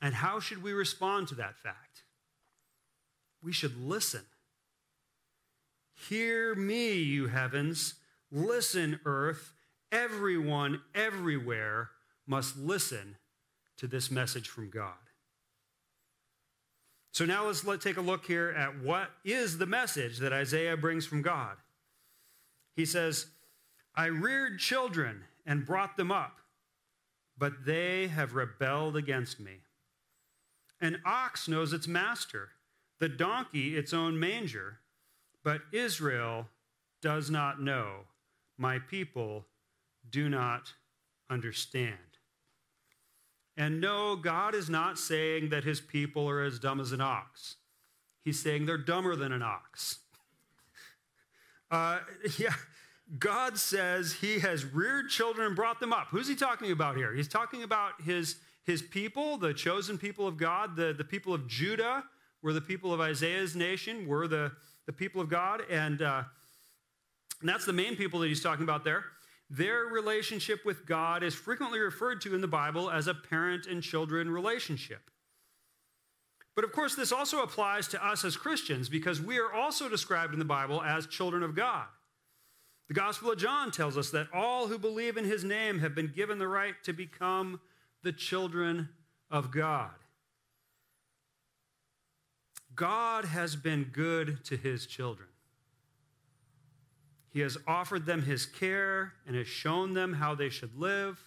And 0.00 0.14
how 0.14 0.40
should 0.40 0.62
we 0.62 0.72
respond 0.72 1.28
to 1.28 1.34
that 1.36 1.58
fact? 1.58 2.04
We 3.42 3.52
should 3.52 3.76
listen. 3.76 4.22
Hear 6.08 6.54
me, 6.54 6.92
you 6.94 7.28
heavens. 7.28 7.94
Listen, 8.30 9.00
earth. 9.04 9.52
Everyone, 9.90 10.82
everywhere 10.94 11.90
must 12.26 12.56
listen 12.56 13.16
to 13.78 13.86
this 13.86 14.10
message 14.10 14.48
from 14.48 14.70
God. 14.70 14.94
So 17.12 17.24
now 17.24 17.46
let's 17.46 17.64
let, 17.64 17.80
take 17.80 17.96
a 17.96 18.02
look 18.02 18.26
here 18.26 18.50
at 18.50 18.82
what 18.82 19.10
is 19.24 19.56
the 19.56 19.66
message 19.66 20.18
that 20.18 20.34
Isaiah 20.34 20.76
brings 20.76 21.06
from 21.06 21.22
God. 21.22 21.56
He 22.74 22.84
says, 22.84 23.26
I 23.94 24.06
reared 24.06 24.58
children 24.58 25.24
and 25.46 25.64
brought 25.64 25.96
them 25.96 26.12
up, 26.12 26.40
but 27.38 27.64
they 27.64 28.08
have 28.08 28.34
rebelled 28.34 28.96
against 28.96 29.40
me. 29.40 29.60
An 30.80 31.00
ox 31.06 31.48
knows 31.48 31.72
its 31.72 31.88
master, 31.88 32.50
the 32.98 33.08
donkey 33.08 33.76
its 33.76 33.94
own 33.94 34.20
manger, 34.20 34.80
but 35.42 35.62
Israel 35.72 36.48
does 37.00 37.30
not 37.30 37.62
know. 37.62 38.00
My 38.58 38.78
people 38.78 39.46
do 40.10 40.28
not 40.28 40.74
understand. 41.30 42.15
And 43.56 43.80
no, 43.80 44.16
God 44.16 44.54
is 44.54 44.68
not 44.68 44.98
saying 44.98 45.48
that 45.48 45.64
his 45.64 45.80
people 45.80 46.28
are 46.28 46.42
as 46.42 46.58
dumb 46.58 46.78
as 46.78 46.92
an 46.92 47.00
ox. 47.00 47.56
He's 48.22 48.40
saying 48.40 48.66
they're 48.66 48.76
dumber 48.76 49.16
than 49.16 49.32
an 49.32 49.42
ox. 49.42 49.98
Uh, 51.68 51.98
yeah, 52.38 52.54
God 53.18 53.58
says 53.58 54.12
he 54.12 54.38
has 54.38 54.64
reared 54.64 55.08
children 55.08 55.48
and 55.48 55.56
brought 55.56 55.80
them 55.80 55.92
up. 55.92 56.06
Who's 56.10 56.28
he 56.28 56.36
talking 56.36 56.70
about 56.70 56.96
here? 56.96 57.12
He's 57.12 57.26
talking 57.26 57.64
about 57.64 58.00
his, 58.02 58.36
his 58.64 58.82
people, 58.82 59.36
the 59.36 59.52
chosen 59.52 59.98
people 59.98 60.28
of 60.28 60.36
God, 60.36 60.76
the, 60.76 60.94
the 60.96 61.02
people 61.02 61.34
of 61.34 61.48
Judah, 61.48 62.04
were 62.40 62.52
the 62.52 62.60
people 62.60 62.94
of 62.94 63.00
Isaiah's 63.00 63.56
nation, 63.56 64.06
were 64.06 64.28
the, 64.28 64.52
the 64.86 64.92
people 64.92 65.20
of 65.20 65.28
God. 65.28 65.62
And, 65.68 66.02
uh, 66.02 66.22
and 67.40 67.48
that's 67.48 67.64
the 67.64 67.72
main 67.72 67.96
people 67.96 68.20
that 68.20 68.28
he's 68.28 68.42
talking 68.42 68.62
about 68.62 68.84
there. 68.84 69.04
Their 69.48 69.84
relationship 69.84 70.64
with 70.64 70.86
God 70.86 71.22
is 71.22 71.34
frequently 71.34 71.78
referred 71.78 72.20
to 72.22 72.34
in 72.34 72.40
the 72.40 72.48
Bible 72.48 72.90
as 72.90 73.06
a 73.06 73.14
parent 73.14 73.66
and 73.66 73.82
children 73.82 74.28
relationship. 74.30 75.10
But 76.56 76.64
of 76.64 76.72
course, 76.72 76.94
this 76.94 77.12
also 77.12 77.42
applies 77.42 77.86
to 77.88 78.04
us 78.04 78.24
as 78.24 78.36
Christians 78.36 78.88
because 78.88 79.20
we 79.20 79.38
are 79.38 79.52
also 79.52 79.88
described 79.88 80.32
in 80.32 80.38
the 80.38 80.44
Bible 80.44 80.82
as 80.82 81.06
children 81.06 81.42
of 81.42 81.54
God. 81.54 81.86
The 82.88 82.94
Gospel 82.94 83.32
of 83.32 83.38
John 83.38 83.70
tells 83.70 83.96
us 83.96 84.10
that 84.10 84.28
all 84.32 84.68
who 84.68 84.78
believe 84.78 85.16
in 85.16 85.24
his 85.24 85.44
name 85.44 85.80
have 85.80 85.94
been 85.94 86.12
given 86.14 86.38
the 86.38 86.48
right 86.48 86.74
to 86.84 86.92
become 86.92 87.60
the 88.02 88.12
children 88.12 88.88
of 89.30 89.50
God. 89.50 89.90
God 92.74 93.24
has 93.24 93.56
been 93.56 93.90
good 93.92 94.44
to 94.44 94.56
his 94.56 94.86
children. 94.86 95.28
He 97.36 97.42
has 97.42 97.58
offered 97.66 98.06
them 98.06 98.22
his 98.22 98.46
care 98.46 99.12
and 99.26 99.36
has 99.36 99.46
shown 99.46 99.92
them 99.92 100.14
how 100.14 100.34
they 100.34 100.48
should 100.48 100.74
live, 100.74 101.22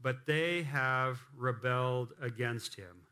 but 0.00 0.26
they 0.26 0.62
have 0.62 1.18
rebelled 1.36 2.12
against 2.22 2.76
him, 2.76 3.02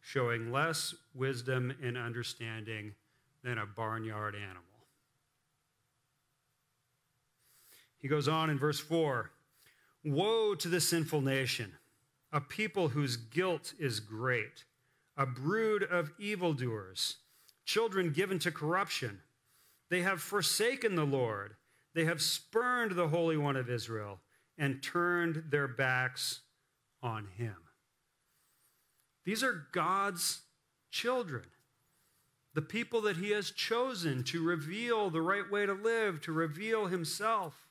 showing 0.00 0.50
less 0.50 0.92
wisdom 1.14 1.72
and 1.80 1.96
understanding 1.96 2.96
than 3.44 3.58
a 3.58 3.64
barnyard 3.64 4.34
animal. 4.34 4.64
He 7.98 8.08
goes 8.08 8.26
on 8.26 8.50
in 8.50 8.58
verse 8.58 8.80
4 8.80 9.30
Woe 10.02 10.56
to 10.56 10.66
the 10.66 10.80
sinful 10.80 11.20
nation, 11.20 11.74
a 12.32 12.40
people 12.40 12.88
whose 12.88 13.16
guilt 13.16 13.72
is 13.78 14.00
great, 14.00 14.64
a 15.16 15.26
brood 15.26 15.84
of 15.84 16.10
evildoers, 16.18 17.18
children 17.64 18.10
given 18.10 18.40
to 18.40 18.50
corruption 18.50 19.20
they 19.94 20.02
have 20.02 20.20
forsaken 20.20 20.96
the 20.96 21.04
Lord. 21.04 21.54
They 21.94 22.04
have 22.04 22.20
spurned 22.20 22.96
the 22.96 23.06
Holy 23.06 23.36
One 23.36 23.54
of 23.54 23.70
Israel 23.70 24.18
and 24.58 24.82
turned 24.82 25.44
their 25.50 25.68
backs 25.68 26.40
on 27.00 27.28
him. 27.36 27.54
These 29.24 29.44
are 29.44 29.68
God's 29.70 30.40
children, 30.90 31.44
the 32.54 32.60
people 32.60 33.02
that 33.02 33.18
he 33.18 33.30
has 33.30 33.52
chosen 33.52 34.24
to 34.24 34.42
reveal 34.42 35.10
the 35.10 35.22
right 35.22 35.48
way 35.48 35.64
to 35.64 35.74
live, 35.74 36.20
to 36.22 36.32
reveal 36.32 36.86
himself. 36.86 37.68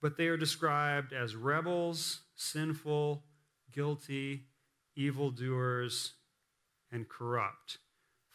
But 0.00 0.16
they 0.16 0.28
are 0.28 0.38
described 0.38 1.12
as 1.12 1.36
rebels, 1.36 2.20
sinful, 2.34 3.24
guilty, 3.70 4.46
evildoers, 4.94 6.14
and 6.90 7.06
corrupt, 7.06 7.76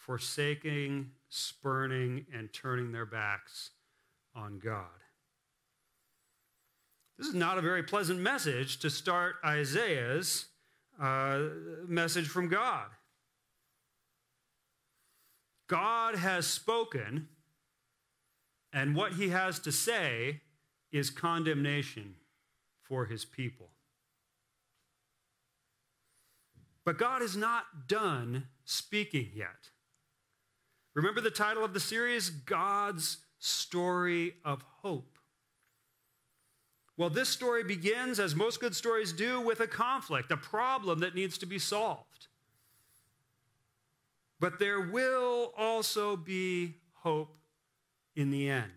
forsaking 0.06 1.12
spurning, 1.32 2.26
and 2.34 2.52
turning 2.52 2.92
their 2.92 3.06
backs 3.06 3.72
on 4.36 4.60
God. 4.60 4.86
This 7.18 7.28
is 7.28 7.34
not 7.34 7.58
a 7.58 7.62
very 7.62 7.84
pleasant 7.84 8.20
message 8.20 8.80
to 8.80 8.90
start 8.90 9.36
Isaiah's 9.46 10.48
uh, 11.02 11.40
message 11.88 12.28
from 12.28 12.50
God. 12.50 12.88
God 15.68 16.16
has 16.16 16.46
spoken, 16.46 17.30
and 18.74 18.94
what 18.94 19.14
he 19.14 19.30
has 19.30 19.58
to 19.60 19.72
say 19.72 20.42
is 20.92 21.10
condemnation 21.10 22.16
for 22.84 23.06
his 23.06 23.24
people. 23.24 23.70
But 26.84 26.98
God 26.98 27.22
is 27.22 27.38
not 27.38 27.88
done 27.88 28.48
speaking 28.66 29.30
yet. 29.34 29.70
Remember 30.94 31.22
the 31.22 31.32
title 31.32 31.64
of 31.64 31.74
the 31.74 31.80
series? 31.80 32.30
God's 32.30 33.18
Story 33.40 34.36
of 34.44 34.64
Hope. 34.82 35.18
Well, 36.98 37.10
this 37.10 37.30
story 37.30 37.64
begins, 37.64 38.20
as 38.20 38.36
most 38.36 38.60
good 38.60 38.76
stories 38.76 39.14
do, 39.14 39.42
with 39.42 39.62
a 39.62 39.68
conflict, 39.68 40.32
a 40.32 40.38
problem 40.38 41.00
that 41.00 41.16
needs 41.16 41.38
to 41.40 41.46
be 41.46 41.58
solved. 41.58 42.28
But 44.40 44.60
there 44.60 44.82
will 44.82 45.54
also 45.58 46.18
be 46.18 46.76
hope 46.94 47.38
in 48.16 48.30
the 48.30 48.50
end. 48.50 48.72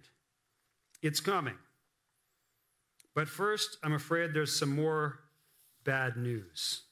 It's 1.03 1.21
coming. 1.21 1.59
But 3.15 3.29
first, 3.29 3.79
I'm 3.83 3.93
afraid 3.93 4.33
there's 4.33 4.59
some 4.59 4.75
more 4.75 5.21
bad 5.85 6.17
news. 6.17 6.83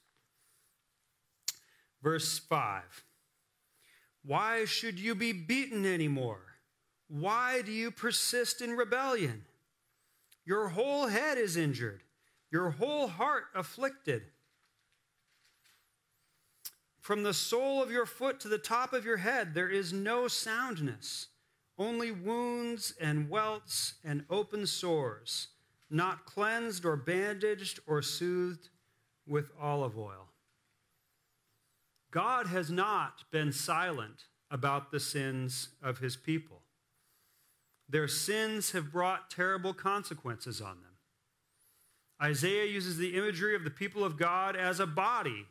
Verse 2.02 2.38
5 2.38 3.04
why 4.24 4.64
should 4.64 4.98
you 4.98 5.14
be 5.14 5.32
beaten 5.32 5.84
anymore? 5.84 6.40
Why 7.08 7.62
do 7.62 7.72
you 7.72 7.90
persist 7.90 8.60
in 8.60 8.76
rebellion? 8.76 9.44
Your 10.44 10.68
whole 10.68 11.08
head 11.08 11.38
is 11.38 11.56
injured, 11.56 12.02
your 12.50 12.70
whole 12.70 13.08
heart 13.08 13.44
afflicted. 13.54 14.22
From 17.00 17.22
the 17.24 17.34
sole 17.34 17.82
of 17.82 17.90
your 17.90 18.06
foot 18.06 18.38
to 18.40 18.48
the 18.48 18.58
top 18.58 18.92
of 18.92 19.04
your 19.04 19.16
head, 19.16 19.54
there 19.54 19.68
is 19.68 19.92
no 19.92 20.28
soundness, 20.28 21.28
only 21.76 22.12
wounds 22.12 22.94
and 23.00 23.28
welts 23.28 23.94
and 24.04 24.24
open 24.30 24.66
sores, 24.66 25.48
not 25.90 26.26
cleansed 26.26 26.84
or 26.84 26.96
bandaged 26.96 27.80
or 27.86 28.02
soothed 28.02 28.68
with 29.26 29.50
olive 29.60 29.98
oil. 29.98 30.31
God 32.12 32.46
has 32.46 32.70
not 32.70 33.24
been 33.32 33.52
silent 33.52 34.26
about 34.50 34.92
the 34.92 35.00
sins 35.00 35.70
of 35.82 35.98
his 35.98 36.14
people. 36.14 36.60
Their 37.88 38.06
sins 38.06 38.72
have 38.72 38.92
brought 38.92 39.30
terrible 39.30 39.74
consequences 39.74 40.60
on 40.60 40.80
them. 40.82 40.92
Isaiah 42.22 42.66
uses 42.66 42.98
the 42.98 43.16
imagery 43.16 43.56
of 43.56 43.64
the 43.64 43.70
people 43.70 44.04
of 44.04 44.18
God 44.18 44.54
as 44.54 44.78
a 44.78 44.86
body 44.86 45.46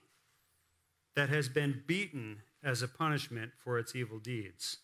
that 1.15 1.30
has 1.30 1.50
been 1.50 1.84
beaten 1.86 2.44
as 2.63 2.82
a 2.82 2.88
punishment 2.88 3.51
for 3.63 3.77
its 3.77 3.96
evil 3.96 4.20
deeds. 4.20 4.77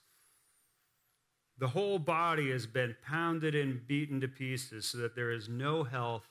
The 1.59 1.69
whole 1.69 1.99
body 1.99 2.51
has 2.51 2.65
been 2.67 2.95
pounded 3.05 3.55
and 3.55 3.87
beaten 3.87 4.19
to 4.21 4.27
pieces 4.27 4.85
so 4.87 4.97
that 4.97 5.15
there 5.15 5.31
is 5.31 5.47
no 5.47 5.83
health 5.83 6.27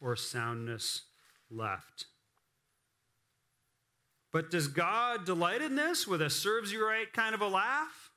or 0.00 0.16
soundness 0.16 1.02
left. 1.50 2.06
But 4.32 4.50
does 4.50 4.68
God 4.68 5.24
delight 5.24 5.62
in 5.62 5.74
this 5.74 6.06
with 6.06 6.20
a 6.20 6.30
serves 6.30 6.72
you 6.72 6.86
right 6.86 7.10
kind 7.12 7.34
of 7.34 7.40
a 7.40 7.48
laugh? 7.48 8.10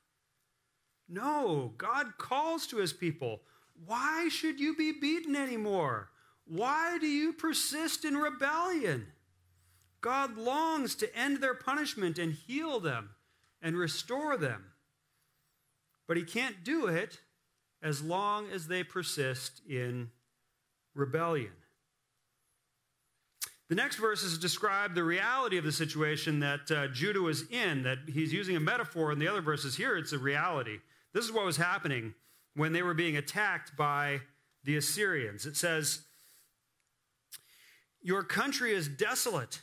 No, 1.08 1.74
God 1.78 2.18
calls 2.18 2.66
to 2.68 2.78
his 2.78 2.92
people, 2.92 3.40
Why 3.86 4.28
should 4.28 4.60
you 4.60 4.76
be 4.76 4.92
beaten 4.92 5.36
anymore? 5.36 6.10
Why 6.44 6.98
do 6.98 7.06
you 7.06 7.32
persist 7.32 8.04
in 8.04 8.16
rebellion? 8.16 9.06
God 10.00 10.36
longs 10.36 10.94
to 10.96 11.16
end 11.16 11.38
their 11.38 11.54
punishment 11.54 12.18
and 12.18 12.32
heal 12.32 12.80
them 12.80 13.10
and 13.62 13.76
restore 13.76 14.36
them. 14.36 14.64
But 16.08 16.16
he 16.16 16.24
can't 16.24 16.64
do 16.64 16.88
it 16.88 17.20
as 17.82 18.02
long 18.02 18.50
as 18.50 18.66
they 18.66 18.82
persist 18.82 19.62
in 19.68 20.10
rebellion. 20.94 21.52
The 23.72 23.76
next 23.76 23.96
verses 23.96 24.36
describe 24.36 24.94
the 24.94 25.02
reality 25.02 25.56
of 25.56 25.64
the 25.64 25.72
situation 25.72 26.40
that 26.40 26.70
uh, 26.70 26.88
Judah 26.88 27.22
was 27.22 27.48
in, 27.48 27.84
that 27.84 28.00
he's 28.06 28.30
using 28.30 28.54
a 28.54 28.60
metaphor 28.60 29.10
in 29.12 29.18
the 29.18 29.28
other 29.28 29.40
verses. 29.40 29.74
Here, 29.74 29.96
it's 29.96 30.12
a 30.12 30.18
reality. 30.18 30.80
This 31.14 31.24
is 31.24 31.32
what 31.32 31.46
was 31.46 31.56
happening 31.56 32.12
when 32.54 32.74
they 32.74 32.82
were 32.82 32.92
being 32.92 33.16
attacked 33.16 33.74
by 33.74 34.20
the 34.62 34.76
Assyrians. 34.76 35.46
It 35.46 35.56
says, 35.56 36.02
Your 38.02 38.22
country 38.22 38.74
is 38.74 38.88
desolate, 38.88 39.62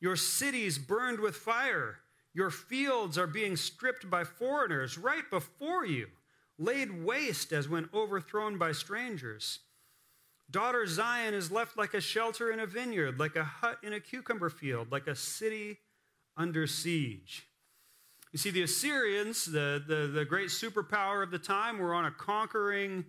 your 0.00 0.16
cities 0.16 0.78
burned 0.78 1.20
with 1.20 1.36
fire, 1.36 1.98
your 2.32 2.48
fields 2.48 3.18
are 3.18 3.26
being 3.26 3.56
stripped 3.56 4.08
by 4.08 4.24
foreigners 4.24 4.96
right 4.96 5.30
before 5.30 5.84
you, 5.84 6.06
laid 6.58 7.04
waste 7.04 7.52
as 7.52 7.68
when 7.68 7.90
overthrown 7.92 8.56
by 8.56 8.72
strangers. 8.72 9.58
Daughter 10.50 10.86
Zion 10.86 11.34
is 11.34 11.52
left 11.52 11.76
like 11.76 11.94
a 11.94 12.00
shelter 12.00 12.50
in 12.50 12.60
a 12.60 12.66
vineyard, 12.66 13.20
like 13.20 13.36
a 13.36 13.44
hut 13.44 13.78
in 13.82 13.92
a 13.92 14.00
cucumber 14.00 14.50
field, 14.50 14.90
like 14.90 15.06
a 15.06 15.14
city 15.14 15.78
under 16.36 16.66
siege. 16.66 17.46
You 18.32 18.38
see, 18.38 18.50
the 18.50 18.62
Assyrians, 18.62 19.44
the, 19.44 19.82
the, 19.86 20.06
the 20.06 20.24
great 20.24 20.48
superpower 20.48 21.22
of 21.22 21.30
the 21.30 21.38
time, 21.38 21.78
were 21.78 21.94
on 21.94 22.04
a 22.04 22.10
conquering 22.10 23.04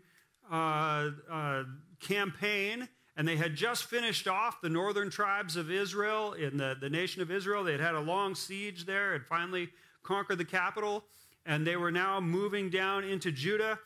uh, 0.52 1.12
uh, 1.32 1.64
campaign, 2.00 2.90
and 3.16 3.28
they 3.28 3.36
had 3.36 3.56
just 3.56 3.86
finished 3.86 4.28
off 4.28 4.62
the 4.62 4.70
northern 4.70 5.10
tribes 5.10 5.56
of 5.56 5.72
Israel 5.72 6.34
in 6.34 6.58
the, 6.58 6.76
the 6.80 6.90
nation 6.90 7.22
of 7.22 7.32
Israel. 7.32 7.64
They 7.64 7.74
had 7.74 7.82
had 7.82 7.96
a 7.96 8.00
long 8.00 8.36
siege 8.36 8.86
there 8.86 9.14
and 9.14 9.26
finally 9.26 9.70
conquered 10.04 10.38
the 10.38 10.46
capital, 10.46 11.04
and 11.46 11.66
they 11.66 11.76
were 11.76 11.92
now 11.92 12.20
moving 12.20 12.70
down 12.70 13.04
into 13.04 13.32
Judah. 13.32 13.80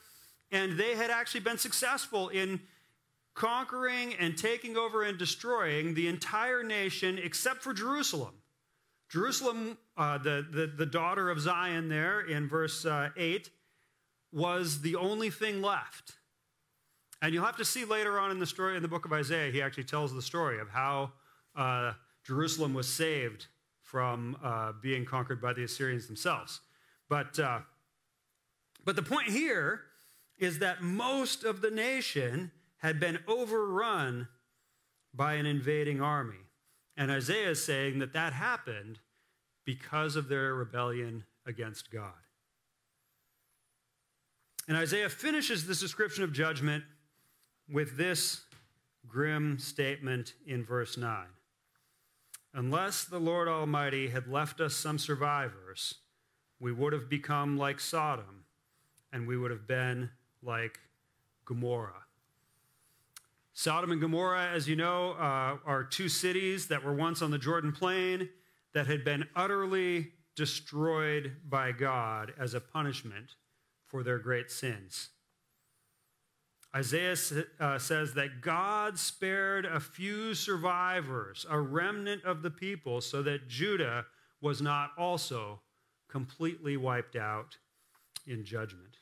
And 0.52 0.78
they 0.78 0.96
had 0.96 1.10
actually 1.10 1.42
been 1.42 1.58
successful 1.58 2.30
in 2.30 2.62
conquering 3.36 4.16
and 4.16 4.38
taking 4.38 4.78
over 4.78 5.04
and 5.04 5.18
destroying 5.18 5.94
the 5.94 6.08
entire 6.08 6.64
nation 6.64 7.20
except 7.22 7.62
for 7.62 7.74
Jerusalem. 7.74 8.34
Jerusalem, 9.10 9.78
uh, 9.98 10.18
the, 10.18 10.46
the, 10.50 10.68
the, 10.68 10.86
daughter 10.86 11.30
of 11.30 11.40
Zion, 11.40 11.90
there 11.90 12.22
in 12.22 12.48
verse 12.48 12.86
uh, 12.86 13.10
8, 13.16 13.50
was 14.32 14.82
the 14.82 14.96
only 14.96 15.30
thing 15.30 15.62
left. 15.62 16.14
And 17.22 17.34
you'll 17.34 17.46
have 17.46 17.58
to 17.58 17.66
see 17.66 17.86
later 17.86 18.20
on 18.20 18.32
in 18.32 18.40
the 18.40 18.46
story, 18.46 18.76
in 18.76 18.82
the 18.82 18.88
book 18.88 19.06
of 19.06 19.14
Isaiah, 19.14 19.52
he 19.52 19.62
actually 19.62 19.84
tells 19.84 20.14
the 20.14 20.22
story 20.22 20.60
of 20.60 20.70
how 20.70 21.12
uh, 21.56 21.94
Jerusalem 22.24 22.74
was 22.74 22.92
saved 22.92 23.48
from 23.82 24.38
uh, 24.44 24.74
being 24.82 25.06
conquered 25.06 25.42
by 25.42 25.54
the 25.54 25.64
Assyrians 25.64 26.08
themselves. 26.08 26.62
But, 27.08 27.38
uh, 27.40 27.60
but 28.84 28.96
the 28.96 29.04
point 29.04 29.30
here 29.30 29.82
is 30.40 30.60
that 30.60 30.82
most 30.82 31.44
of 31.44 31.62
the 31.62 31.72
nation 31.72 32.52
had 32.78 33.00
been 33.00 33.20
overrun 33.28 34.28
by 35.14 35.36
an 35.36 35.46
invading 35.46 36.02
army. 36.02 36.36
And 36.98 37.12
Isaiah 37.12 37.52
is 37.52 37.64
saying 37.64 38.00
that 38.00 38.14
that 38.14 38.34
happened 38.34 39.00
because 39.66 40.16
of 40.16 40.28
their 40.28 40.54
rebellion 40.54 41.26
against 41.46 41.92
God. 41.92 42.14
And 44.68 44.78
Isaiah 44.78 45.10
finishes 45.10 45.68
this 45.68 45.80
description 45.80 46.24
of 46.24 46.34
judgment 46.34 46.84
with 47.72 47.98
this 47.98 48.42
grim 49.08 49.60
statement 49.60 50.34
in 50.46 50.64
verse 50.64 50.98
9 50.98 51.26
Unless 52.54 53.06
the 53.06 53.20
Lord 53.20 53.48
Almighty 53.48 54.10
had 54.10 54.28
left 54.28 54.62
us 54.62 54.74
some 54.74 54.98
survivors, 54.98 55.96
we 56.60 56.72
would 56.72 56.94
have 56.94 57.10
become 57.10 57.58
like 57.58 57.80
Sodom, 57.80 58.46
and 59.12 59.28
we 59.28 59.38
would 59.38 59.52
have 59.52 59.68
been 59.68 60.10
like 60.42 60.80
Gomorrah. 61.44 62.06
Sodom 63.58 63.90
and 63.90 64.02
Gomorrah, 64.02 64.50
as 64.52 64.68
you 64.68 64.76
know, 64.76 65.12
uh, 65.12 65.58
are 65.66 65.88
two 65.90 66.10
cities 66.10 66.68
that 66.68 66.84
were 66.84 66.94
once 66.94 67.22
on 67.22 67.32
the 67.32 67.38
Jordan 67.38 67.72
Plain 67.72 68.28
that 68.74 68.86
had 68.86 69.06
been 69.06 69.30
utterly 69.34 70.12
destroyed 70.36 71.38
by 71.48 71.72
God 71.72 72.34
as 72.38 72.54
a 72.54 72.60
punishment 72.60 73.36
for 73.86 74.04
their 74.04 74.20
great 74.20 74.52
sins. 74.52 75.08
Isaiah 76.76 77.16
uh, 77.62 77.80
says 77.80 78.14
that 78.16 78.42
God 78.42 79.00
spared 79.00 79.66
a 79.66 79.80
few 79.80 80.34
survivors, 80.34 81.46
a 81.50 81.58
remnant 81.58 82.26
of 82.26 82.42
the 82.42 82.52
people, 82.52 83.00
so 83.00 83.22
that 83.22 83.48
Judah 83.48 84.06
was 84.42 84.62
not 84.62 84.92
also 84.98 85.62
completely 86.10 86.76
wiped 86.76 87.16
out 87.16 87.56
in 88.28 88.44
judgment. 88.44 88.98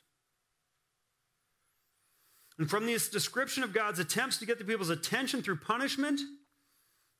And 2.58 2.70
from 2.70 2.86
this 2.86 3.08
description 3.08 3.62
of 3.62 3.72
God's 3.72 3.98
attempts 3.98 4.38
to 4.38 4.46
get 4.46 4.58
the 4.58 4.64
people's 4.64 4.90
attention 4.90 5.42
through 5.42 5.56
punishment, 5.56 6.20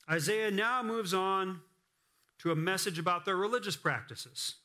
Isaiah 0.08 0.50
now 0.50 0.82
moves 0.82 1.12
on 1.12 1.60
to 2.38 2.52
a 2.52 2.56
message 2.56 2.98
about 2.98 3.24
their 3.24 3.36
religious 3.36 3.76
practices. 3.76 4.56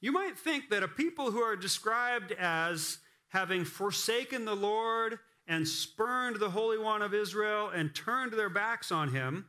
You 0.00 0.12
might 0.12 0.38
think 0.38 0.70
that 0.70 0.82
a 0.82 0.88
people 0.88 1.30
who 1.30 1.40
are 1.40 1.56
described 1.56 2.32
as 2.32 2.98
having 3.28 3.64
forsaken 3.64 4.44
the 4.44 4.56
Lord 4.56 5.18
and 5.46 5.66
spurned 5.66 6.36
the 6.36 6.50
Holy 6.50 6.78
One 6.78 7.02
of 7.02 7.14
Israel 7.14 7.68
and 7.68 7.94
turned 7.94 8.32
their 8.32 8.48
backs 8.48 8.92
on 8.92 9.10
him 9.10 9.46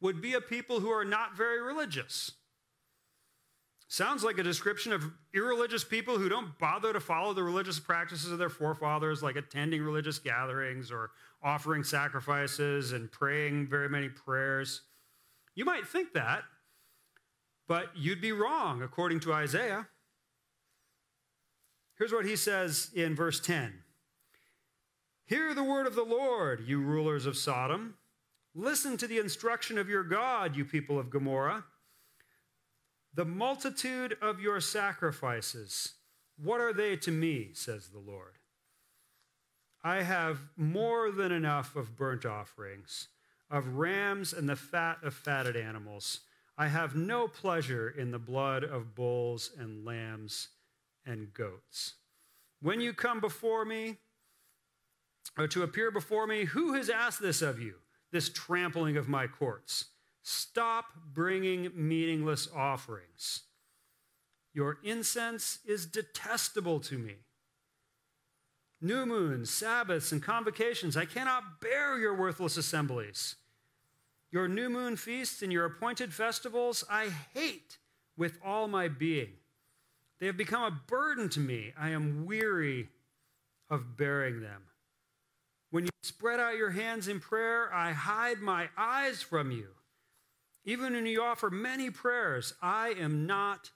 would 0.00 0.20
be 0.20 0.34
a 0.34 0.40
people 0.40 0.80
who 0.80 0.90
are 0.90 1.04
not 1.04 1.36
very 1.36 1.60
religious. 1.60 2.32
Sounds 3.92 4.22
like 4.22 4.38
a 4.38 4.44
description 4.44 4.92
of 4.92 5.02
irreligious 5.34 5.82
people 5.82 6.16
who 6.16 6.28
don't 6.28 6.56
bother 6.60 6.92
to 6.92 7.00
follow 7.00 7.34
the 7.34 7.42
religious 7.42 7.80
practices 7.80 8.30
of 8.30 8.38
their 8.38 8.48
forefathers, 8.48 9.20
like 9.20 9.34
attending 9.34 9.82
religious 9.82 10.20
gatherings 10.20 10.92
or 10.92 11.10
offering 11.42 11.82
sacrifices 11.82 12.92
and 12.92 13.10
praying 13.10 13.66
very 13.66 13.88
many 13.88 14.08
prayers. 14.08 14.82
You 15.56 15.64
might 15.64 15.88
think 15.88 16.12
that, 16.12 16.44
but 17.66 17.88
you'd 17.96 18.20
be 18.20 18.30
wrong 18.30 18.80
according 18.80 19.18
to 19.20 19.32
Isaiah. 19.32 19.88
Here's 21.98 22.12
what 22.12 22.24
he 22.24 22.36
says 22.36 22.90
in 22.94 23.16
verse 23.16 23.40
10 23.40 23.72
Hear 25.26 25.52
the 25.52 25.64
word 25.64 25.88
of 25.88 25.96
the 25.96 26.04
Lord, 26.04 26.62
you 26.64 26.80
rulers 26.80 27.26
of 27.26 27.36
Sodom. 27.36 27.94
Listen 28.54 28.96
to 28.98 29.08
the 29.08 29.18
instruction 29.18 29.78
of 29.78 29.88
your 29.88 30.04
God, 30.04 30.54
you 30.54 30.64
people 30.64 30.96
of 30.96 31.10
Gomorrah. 31.10 31.64
The 33.12 33.24
multitude 33.24 34.16
of 34.22 34.40
your 34.40 34.60
sacrifices, 34.60 35.94
what 36.36 36.60
are 36.60 36.72
they 36.72 36.96
to 36.96 37.10
me, 37.10 37.50
says 37.54 37.88
the 37.88 37.98
Lord? 37.98 38.38
I 39.82 40.02
have 40.02 40.38
more 40.56 41.10
than 41.10 41.32
enough 41.32 41.74
of 41.74 41.96
burnt 41.96 42.24
offerings, 42.24 43.08
of 43.50 43.76
rams 43.76 44.32
and 44.32 44.48
the 44.48 44.56
fat 44.56 44.98
of 45.02 45.14
fatted 45.14 45.56
animals. 45.56 46.20
I 46.56 46.68
have 46.68 46.94
no 46.94 47.26
pleasure 47.26 47.88
in 47.88 48.10
the 48.10 48.18
blood 48.18 48.62
of 48.62 48.94
bulls 48.94 49.50
and 49.58 49.84
lambs 49.84 50.48
and 51.04 51.32
goats. 51.32 51.94
When 52.60 52.80
you 52.80 52.92
come 52.92 53.20
before 53.20 53.64
me, 53.64 53.96
or 55.38 55.48
to 55.48 55.62
appear 55.62 55.90
before 55.90 56.26
me, 56.26 56.44
who 56.44 56.74
has 56.74 56.90
asked 56.90 57.22
this 57.22 57.40
of 57.42 57.58
you, 57.58 57.76
this 58.12 58.28
trampling 58.28 58.96
of 58.96 59.08
my 59.08 59.26
courts? 59.26 59.86
Stop 60.22 60.86
bringing 61.12 61.70
meaningless 61.74 62.48
offerings. 62.54 63.42
Your 64.52 64.78
incense 64.82 65.60
is 65.64 65.86
detestable 65.86 66.80
to 66.80 66.98
me. 66.98 67.16
New 68.80 69.04
moons, 69.06 69.50
Sabbaths, 69.50 70.10
and 70.10 70.22
convocations, 70.22 70.96
I 70.96 71.04
cannot 71.04 71.60
bear 71.60 71.98
your 71.98 72.14
worthless 72.14 72.56
assemblies. 72.56 73.36
Your 74.32 74.48
new 74.48 74.70
moon 74.70 74.96
feasts 74.96 75.42
and 75.42 75.52
your 75.52 75.64
appointed 75.64 76.14
festivals, 76.14 76.84
I 76.90 77.10
hate 77.34 77.78
with 78.16 78.38
all 78.44 78.68
my 78.68 78.88
being. 78.88 79.32
They 80.18 80.26
have 80.26 80.36
become 80.36 80.62
a 80.62 80.80
burden 80.86 81.28
to 81.30 81.40
me. 81.40 81.72
I 81.78 81.90
am 81.90 82.26
weary 82.26 82.88
of 83.68 83.96
bearing 83.96 84.40
them. 84.40 84.62
When 85.70 85.84
you 85.84 85.90
spread 86.02 86.40
out 86.40 86.56
your 86.56 86.70
hands 86.70 87.08
in 87.08 87.20
prayer, 87.20 87.72
I 87.72 87.92
hide 87.92 88.40
my 88.40 88.68
eyes 88.76 89.22
from 89.22 89.50
you. 89.50 89.68
Even 90.64 90.92
when 90.92 91.06
you 91.06 91.22
offer 91.22 91.50
many 91.50 91.90
prayers, 91.90 92.54
I 92.60 92.90
am 92.98 93.26
not 93.26 93.70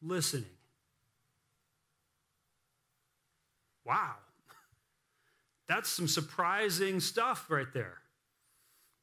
listening. 0.00 0.46
Wow. 3.84 4.14
That's 5.68 5.90
some 5.90 6.08
surprising 6.08 7.00
stuff 7.00 7.46
right 7.50 7.72
there. 7.74 7.98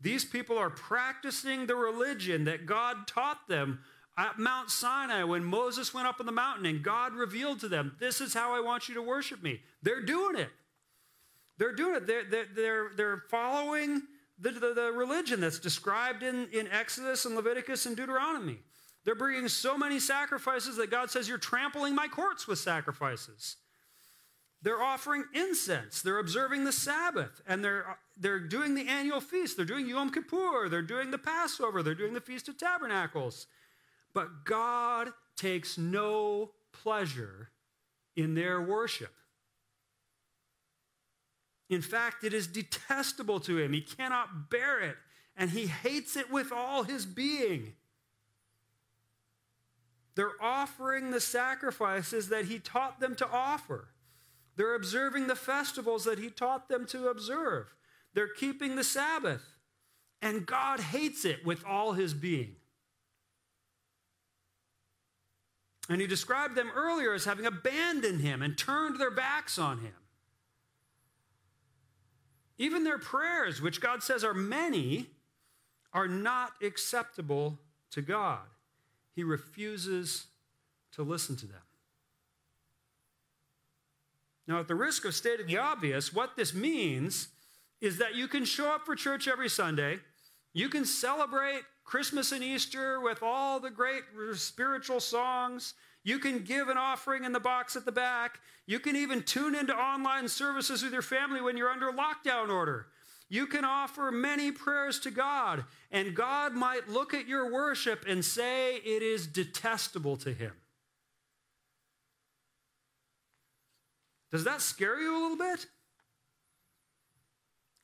These 0.01 0.25
people 0.25 0.57
are 0.57 0.69
practicing 0.69 1.65
the 1.65 1.75
religion 1.75 2.45
that 2.45 2.65
God 2.65 3.05
taught 3.05 3.47
them 3.47 3.79
at 4.17 4.39
Mount 4.39 4.69
Sinai 4.69 5.23
when 5.23 5.43
Moses 5.43 5.93
went 5.93 6.07
up 6.07 6.19
on 6.19 6.25
the 6.25 6.31
mountain 6.31 6.65
and 6.65 6.83
God 6.83 7.13
revealed 7.13 7.59
to 7.61 7.67
them, 7.67 7.95
This 7.99 8.21
is 8.21 8.33
how 8.33 8.53
I 8.53 8.59
want 8.59 8.87
you 8.87 8.95
to 8.95 9.01
worship 9.01 9.43
me. 9.43 9.61
They're 9.81 10.01
doing 10.03 10.37
it. 10.37 10.49
They're 11.57 11.75
doing 11.75 11.95
it. 11.95 12.07
They're, 12.07 12.23
they're, 12.23 12.47
they're, 12.55 12.91
they're 12.95 13.23
following 13.29 14.01
the, 14.39 14.51
the, 14.51 14.73
the 14.73 14.91
religion 14.93 15.41
that's 15.41 15.59
described 15.59 16.23
in, 16.23 16.47
in 16.51 16.67
Exodus 16.67 17.25
and 17.25 17.35
Leviticus 17.35 17.85
and 17.85 17.95
Deuteronomy. 17.95 18.59
They're 19.05 19.15
bringing 19.15 19.47
so 19.47 19.77
many 19.77 19.99
sacrifices 19.99 20.77
that 20.77 20.91
God 20.91 21.09
says, 21.09 21.27
You're 21.27 21.37
trampling 21.37 21.95
my 21.95 22.07
courts 22.07 22.47
with 22.47 22.59
sacrifices. 22.59 23.57
They're 24.61 24.81
offering 24.81 25.23
incense. 25.33 26.01
They're 26.01 26.19
observing 26.19 26.65
the 26.65 26.71
Sabbath. 26.73 27.41
And 27.47 27.63
they're, 27.63 27.97
they're 28.17 28.39
doing 28.39 28.75
the 28.75 28.89
annual 28.89 29.21
feast. 29.21 29.55
They're 29.55 29.65
doing 29.65 29.87
Yom 29.87 30.11
Kippur. 30.11 30.67
They're 30.67 30.81
doing 30.81 31.11
the 31.11 31.17
Passover. 31.17 31.81
They're 31.81 31.95
doing 31.95 32.13
the 32.13 32.19
Feast 32.19 32.49
of 32.49 32.57
Tabernacles. 32.57 33.47
But 34.13 34.43
God 34.43 35.13
takes 35.37 35.77
no 35.77 36.51
pleasure 36.73 37.51
in 38.17 38.33
their 38.33 38.61
worship. 38.61 39.13
In 41.69 41.81
fact, 41.81 42.23
it 42.23 42.33
is 42.33 42.47
detestable 42.47 43.39
to 43.41 43.59
him. 43.59 43.73
He 43.73 43.81
cannot 43.81 44.49
bear 44.49 44.79
it, 44.79 44.97
and 45.37 45.51
he 45.51 45.67
hates 45.67 46.15
it 46.15 46.31
with 46.31 46.51
all 46.51 46.83
his 46.83 47.05
being. 47.05 47.73
They're 50.15 50.41
offering 50.41 51.11
the 51.11 51.21
sacrifices 51.21 52.29
that 52.29 52.45
he 52.45 52.59
taught 52.59 52.99
them 52.99 53.15
to 53.15 53.27
offer. 53.27 53.89
They're 54.55 54.75
observing 54.75 55.27
the 55.27 55.35
festivals 55.35 56.03
that 56.03 56.19
he 56.19 56.29
taught 56.29 56.67
them 56.67 56.85
to 56.87 57.07
observe. 57.07 57.73
They're 58.13 58.27
keeping 58.27 58.75
the 58.75 58.83
Sabbath. 58.83 59.43
And 60.21 60.45
God 60.45 60.81
hates 60.81 61.23
it 61.23 61.45
with 61.45 61.63
all 61.65 61.93
his 61.93 62.13
being. 62.13 62.55
And 65.87 66.01
he 66.01 66.07
described 66.07 66.55
them 66.55 66.69
earlier 66.75 67.13
as 67.13 67.23
having 67.23 67.45
abandoned 67.45 68.19
him 68.19 68.41
and 68.41 68.57
turned 68.57 68.99
their 68.99 69.11
backs 69.11 69.57
on 69.57 69.79
him. 69.79 69.93
Even 72.59 72.83
their 72.83 72.99
prayers, 72.99 73.61
which 73.61 73.81
God 73.81 74.03
says 74.03 74.23
are 74.23 74.33
many, 74.33 75.07
are 75.93 76.07
not 76.07 76.51
acceptable 76.61 77.57
to 77.91 78.01
God. 78.01 78.45
He 79.15 79.23
refuses 79.23 80.27
to 80.91 81.01
listen 81.01 81.35
to 81.37 81.47
them. 81.47 81.61
Now, 84.45 84.59
at 84.59 84.67
the 84.67 84.75
risk 84.75 85.05
of 85.05 85.15
stating 85.15 85.47
the 85.47 85.57
obvious, 85.57 86.13
what 86.13 86.35
this 86.35 86.53
means 86.53 87.29
is 87.81 87.97
that 87.99 88.15
you 88.15 88.27
can 88.27 88.45
show 88.45 88.73
up 88.73 88.85
for 88.85 88.95
church 88.95 89.27
every 89.27 89.49
Sunday, 89.49 89.99
you 90.53 90.69
can 90.69 90.85
celebrate 90.85 91.61
Christmas 91.85 92.31
and 92.31 92.43
Easter 92.43 92.99
with 92.99 93.23
all 93.23 93.59
the 93.59 93.69
great 93.69 94.03
spiritual 94.33 94.99
songs. 94.99 95.75
You 96.03 96.19
can 96.19 96.43
give 96.43 96.69
an 96.69 96.77
offering 96.77 97.23
in 97.23 97.33
the 97.33 97.39
box 97.39 97.75
at 97.75 97.85
the 97.85 97.91
back. 97.91 98.39
You 98.65 98.79
can 98.79 98.95
even 98.95 99.23
tune 99.23 99.55
into 99.55 99.75
online 99.75 100.27
services 100.27 100.83
with 100.83 100.93
your 100.93 101.01
family 101.01 101.41
when 101.41 101.57
you're 101.57 101.69
under 101.69 101.91
lockdown 101.91 102.49
order. 102.49 102.87
You 103.29 103.45
can 103.45 103.63
offer 103.63 104.11
many 104.11 104.51
prayers 104.51 104.99
to 105.01 105.11
God, 105.11 105.65
and 105.91 106.15
God 106.15 106.53
might 106.53 106.89
look 106.89 107.13
at 107.13 107.27
your 107.27 107.51
worship 107.51 108.05
and 108.07 108.25
say 108.25 108.77
it 108.77 109.03
is 109.03 109.27
detestable 109.27 110.17
to 110.17 110.33
Him. 110.33 110.53
Does 114.31 114.43
that 114.45 114.61
scare 114.61 114.99
you 114.99 115.15
a 115.15 115.21
little 115.21 115.37
bit? 115.37 115.67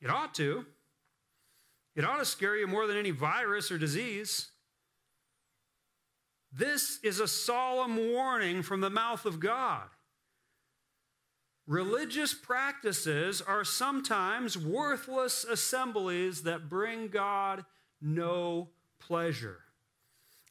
It 0.00 0.10
ought 0.10 0.34
to. 0.34 0.66
It 1.94 2.04
ought 2.04 2.18
to 2.18 2.24
scare 2.24 2.56
you 2.56 2.66
more 2.66 2.86
than 2.86 2.96
any 2.96 3.10
virus 3.10 3.70
or 3.70 3.78
disease. 3.78 4.50
This 6.56 6.98
is 7.02 7.20
a 7.20 7.28
solemn 7.28 8.12
warning 8.12 8.62
from 8.62 8.80
the 8.80 8.88
mouth 8.88 9.26
of 9.26 9.40
God. 9.40 9.88
Religious 11.66 12.32
practices 12.32 13.42
are 13.42 13.64
sometimes 13.64 14.56
worthless 14.56 15.44
assemblies 15.44 16.42
that 16.42 16.70
bring 16.70 17.08
God 17.08 17.64
no 18.00 18.70
pleasure. 19.00 19.58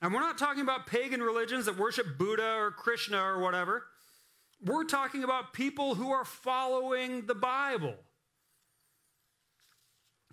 And 0.01 0.13
we're 0.13 0.19
not 0.19 0.37
talking 0.37 0.61
about 0.61 0.85
pagan 0.85 1.23
religions 1.23 1.65
that 1.65 1.79
worship 1.79 2.17
Buddha 2.19 2.53
or 2.55 2.69
Krishna 2.69 3.17
or 3.23 3.39
whatever. 3.39 3.85
We're 4.63 4.83
talking 4.83 5.23
about 5.23 5.53
people 5.53 5.95
who 5.95 6.11
are 6.11 6.25
following 6.25 7.25
the 7.25 7.35
Bible. 7.35 7.95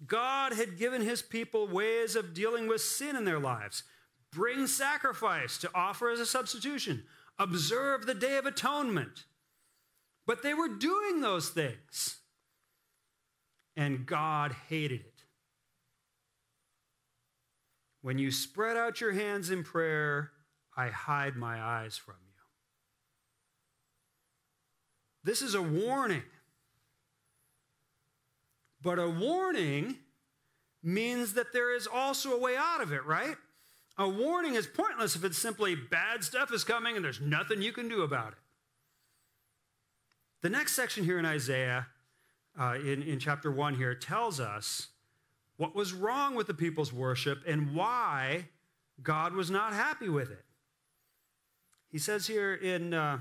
God 0.06 0.52
had 0.52 0.76
given 0.78 1.00
his 1.00 1.22
people 1.22 1.66
ways 1.66 2.16
of 2.16 2.34
dealing 2.34 2.66
with 2.66 2.82
sin 2.82 3.16
in 3.16 3.24
their 3.24 3.38
lives. 3.38 3.84
Bring 4.32 4.66
sacrifice 4.66 5.58
to 5.58 5.70
offer 5.74 6.10
as 6.10 6.20
a 6.20 6.26
substitution. 6.26 7.04
Observe 7.38 8.06
the 8.06 8.14
Day 8.14 8.38
of 8.38 8.46
Atonement. 8.46 9.24
But 10.26 10.42
they 10.42 10.54
were 10.54 10.68
doing 10.68 11.20
those 11.20 11.50
things. 11.50 12.18
And 13.76 14.06
God 14.06 14.54
hated 14.68 15.00
it. 15.00 15.24
When 18.00 18.18
you 18.18 18.30
spread 18.30 18.76
out 18.76 19.00
your 19.00 19.12
hands 19.12 19.50
in 19.50 19.62
prayer, 19.64 20.32
I 20.76 20.88
hide 20.88 21.36
my 21.36 21.60
eyes 21.60 21.96
from 21.96 22.16
you. 22.20 22.32
This 25.24 25.42
is 25.42 25.54
a 25.54 25.62
warning. 25.62 26.22
But 28.80 28.98
a 28.98 29.08
warning 29.08 29.98
means 30.82 31.34
that 31.34 31.52
there 31.52 31.74
is 31.74 31.86
also 31.86 32.32
a 32.32 32.40
way 32.40 32.56
out 32.56 32.80
of 32.80 32.92
it, 32.92 33.04
right? 33.04 33.36
A 33.98 34.08
warning 34.08 34.54
is 34.54 34.66
pointless 34.66 35.16
if 35.16 35.24
it's 35.24 35.38
simply 35.38 35.74
bad 35.74 36.24
stuff 36.24 36.52
is 36.52 36.64
coming 36.64 36.96
and 36.96 37.04
there's 37.04 37.20
nothing 37.20 37.60
you 37.60 37.72
can 37.72 37.88
do 37.88 38.02
about 38.02 38.32
it. 38.32 38.38
The 40.40 40.50
next 40.50 40.72
section 40.72 41.04
here 41.04 41.18
in 41.18 41.26
Isaiah, 41.26 41.86
uh, 42.58 42.74
in, 42.74 43.02
in 43.02 43.18
chapter 43.18 43.50
1 43.50 43.74
here, 43.74 43.94
tells 43.94 44.40
us 44.40 44.88
what 45.56 45.74
was 45.74 45.92
wrong 45.92 46.34
with 46.34 46.46
the 46.46 46.54
people's 46.54 46.92
worship 46.92 47.42
and 47.46 47.74
why 47.74 48.48
God 49.02 49.34
was 49.34 49.50
not 49.50 49.72
happy 49.72 50.08
with 50.08 50.30
it. 50.30 50.44
He 51.88 51.98
says 51.98 52.26
here 52.26 52.54
in 52.54 52.94
uh, 52.94 53.18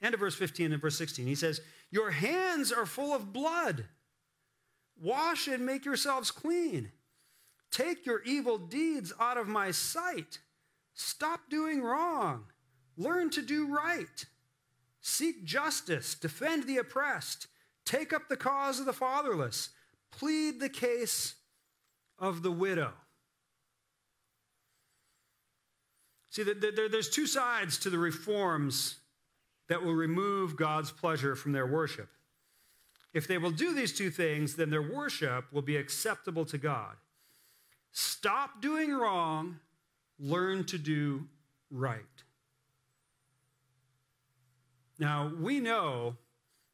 end 0.00 0.14
of 0.14 0.20
verse 0.20 0.34
15 0.34 0.72
and 0.72 0.80
verse 0.80 0.96
16, 0.96 1.26
he 1.26 1.34
says, 1.34 1.60
Your 1.90 2.12
hands 2.12 2.72
are 2.72 2.86
full 2.86 3.12
of 3.12 3.32
blood. 3.32 3.86
Wash 4.98 5.48
and 5.48 5.66
make 5.66 5.84
yourselves 5.84 6.30
clean. 6.30 6.92
Take 7.70 8.06
your 8.06 8.22
evil 8.22 8.58
deeds 8.58 9.12
out 9.20 9.36
of 9.36 9.48
my 9.48 9.70
sight. 9.70 10.38
Stop 10.94 11.50
doing 11.50 11.82
wrong. 11.82 12.44
Learn 12.96 13.30
to 13.30 13.42
do 13.42 13.66
right. 13.66 14.24
Seek 15.00 15.44
justice. 15.44 16.14
Defend 16.14 16.66
the 16.66 16.78
oppressed. 16.78 17.48
Take 17.84 18.12
up 18.12 18.28
the 18.28 18.36
cause 18.36 18.80
of 18.80 18.86
the 18.86 18.92
fatherless. 18.92 19.70
Plead 20.10 20.58
the 20.60 20.68
case 20.68 21.34
of 22.18 22.42
the 22.42 22.50
widow. 22.50 22.92
See, 26.30 26.42
there's 26.42 27.10
two 27.10 27.26
sides 27.26 27.78
to 27.78 27.90
the 27.90 27.98
reforms 27.98 28.96
that 29.68 29.82
will 29.82 29.94
remove 29.94 30.56
God's 30.56 30.90
pleasure 30.90 31.34
from 31.34 31.52
their 31.52 31.66
worship. 31.66 32.08
If 33.14 33.26
they 33.26 33.38
will 33.38 33.50
do 33.50 33.74
these 33.74 33.96
two 33.96 34.10
things, 34.10 34.56
then 34.56 34.70
their 34.70 34.82
worship 34.82 35.52
will 35.52 35.62
be 35.62 35.76
acceptable 35.76 36.44
to 36.46 36.58
God. 36.58 36.96
Stop 37.98 38.60
doing 38.60 38.92
wrong, 38.92 39.58
learn 40.18 40.64
to 40.64 40.76
do 40.76 41.28
right. 41.70 42.02
Now, 44.98 45.32
we 45.40 45.60
know 45.60 46.16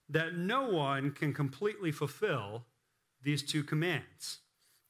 that 0.08 0.34
no 0.34 0.68
one 0.68 1.12
can 1.12 1.32
completely 1.32 1.92
fulfill 1.92 2.64
these 3.22 3.44
two 3.44 3.62
commands 3.62 4.38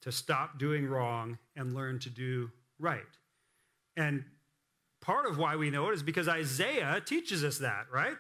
to 0.01 0.11
stop 0.11 0.59
doing 0.59 0.87
wrong 0.87 1.37
and 1.55 1.75
learn 1.75 1.99
to 1.99 2.09
do 2.09 2.51
right. 2.79 3.03
And 3.95 4.25
part 5.03 5.27
of 5.27 5.37
why 5.37 5.57
we 5.57 5.69
know 5.69 5.91
it 5.91 5.93
is 5.93 6.03
because 6.03 6.29
Isaiah 6.29 7.03
teaches 7.05 7.45
us 7.45 7.59
that, 7.59 7.89
right? 7.93 8.17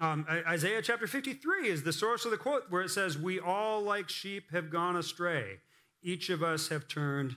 Um, 0.00 0.26
Isaiah 0.28 0.82
chapter 0.82 1.06
53 1.06 1.66
is 1.66 1.82
the 1.82 1.94
source 1.94 2.26
of 2.26 2.30
the 2.30 2.36
quote 2.36 2.64
where 2.68 2.82
it 2.82 2.90
says, 2.90 3.16
We 3.16 3.40
all, 3.40 3.80
like 3.80 4.10
sheep, 4.10 4.50
have 4.52 4.68
gone 4.68 4.96
astray. 4.96 5.60
Each 6.02 6.30
of 6.30 6.42
us 6.42 6.68
have 6.68 6.88
turned 6.88 7.36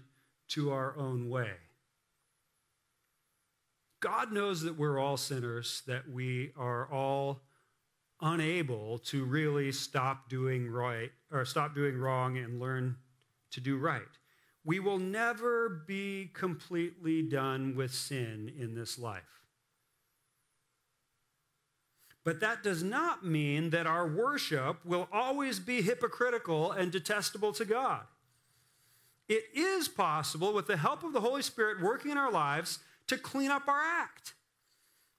to 0.49 0.71
our 0.71 0.97
own 0.97 1.29
way. 1.29 1.51
God 3.99 4.31
knows 4.31 4.61
that 4.63 4.77
we're 4.77 4.99
all 4.99 5.17
sinners, 5.17 5.81
that 5.87 6.09
we 6.09 6.51
are 6.57 6.91
all 6.91 7.41
unable 8.21 8.97
to 8.99 9.25
really 9.25 9.71
stop 9.71 10.29
doing 10.29 10.69
right 10.69 11.11
or 11.31 11.45
stop 11.45 11.75
doing 11.75 11.97
wrong 11.97 12.37
and 12.37 12.59
learn 12.59 12.95
to 13.51 13.59
do 13.61 13.77
right. 13.77 14.01
we 14.65 14.79
will 14.79 14.97
never 14.97 15.83
be 15.87 16.31
completely 16.33 17.21
done 17.21 17.75
with 17.75 17.93
sin 17.93 18.51
in 18.57 18.73
this 18.73 18.97
life. 18.97 19.21
But 22.23 22.39
that 22.39 22.63
does 22.63 22.81
not 22.81 23.23
mean 23.23 23.69
that 23.69 23.85
our 23.85 24.07
worship 24.07 24.83
will 24.83 25.07
always 25.13 25.59
be 25.59 25.83
hypocritical 25.83 26.71
and 26.71 26.91
detestable 26.91 27.53
to 27.53 27.65
God. 27.65 28.01
It 29.27 29.45
is 29.53 29.87
possible, 29.87 30.53
with 30.53 30.67
the 30.67 30.77
help 30.77 31.03
of 31.03 31.13
the 31.13 31.21
Holy 31.21 31.41
Spirit 31.41 31.81
working 31.81 32.11
in 32.11 32.17
our 32.17 32.31
lives, 32.31 32.79
to 33.07 33.17
clean 33.17 33.51
up 33.51 33.67
our 33.67 33.81
act. 33.81 34.33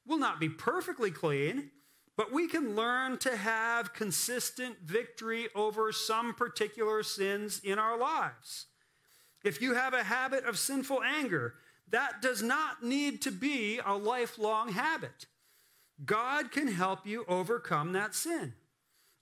We'll 0.06 0.18
not 0.18 0.38
be 0.38 0.48
perfectly 0.48 1.10
clean, 1.10 1.70
but 2.16 2.32
we 2.32 2.48
can 2.48 2.76
learn 2.76 3.18
to 3.18 3.36
have 3.36 3.92
consistent 3.92 4.78
victory 4.84 5.48
over 5.54 5.92
some 5.92 6.34
particular 6.34 7.02
sins 7.02 7.60
in 7.62 7.78
our 7.78 7.98
lives. 7.98 8.66
If 9.44 9.60
you 9.60 9.74
have 9.74 9.94
a 9.94 10.04
habit 10.04 10.44
of 10.44 10.58
sinful 10.58 11.02
anger, 11.02 11.54
that 11.90 12.22
does 12.22 12.42
not 12.42 12.82
need 12.82 13.22
to 13.22 13.30
be 13.30 13.80
a 13.84 13.94
lifelong 13.96 14.72
habit. 14.72 15.26
God 16.04 16.50
can 16.50 16.68
help 16.68 17.06
you 17.06 17.24
overcome 17.28 17.92
that 17.92 18.14
sin. 18.14 18.54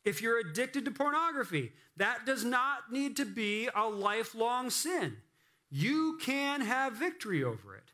If 0.04 0.20
you're 0.20 0.38
addicted 0.38 0.84
to 0.84 0.90
pornography, 0.90 1.72
that 1.96 2.26
does 2.26 2.44
not 2.44 2.92
need 2.92 3.16
to 3.16 3.24
be 3.24 3.68
a 3.74 3.88
lifelong 3.88 4.70
sin. 4.70 5.16
You 5.70 6.18
can 6.20 6.60
have 6.60 6.94
victory 6.94 7.42
over 7.42 7.74
it. 7.74 7.90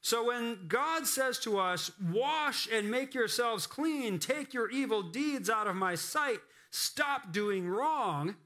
So 0.00 0.28
when 0.28 0.68
God 0.68 1.06
says 1.06 1.38
to 1.40 1.58
us, 1.58 1.90
Wash 2.00 2.68
and 2.70 2.90
make 2.90 3.14
yourselves 3.14 3.66
clean, 3.66 4.18
take 4.18 4.54
your 4.54 4.70
evil 4.70 5.02
deeds 5.02 5.50
out 5.50 5.66
of 5.66 5.76
my 5.76 5.94
sight, 5.96 6.38
stop 6.70 7.32
doing 7.32 7.68
wrong, 7.68 8.36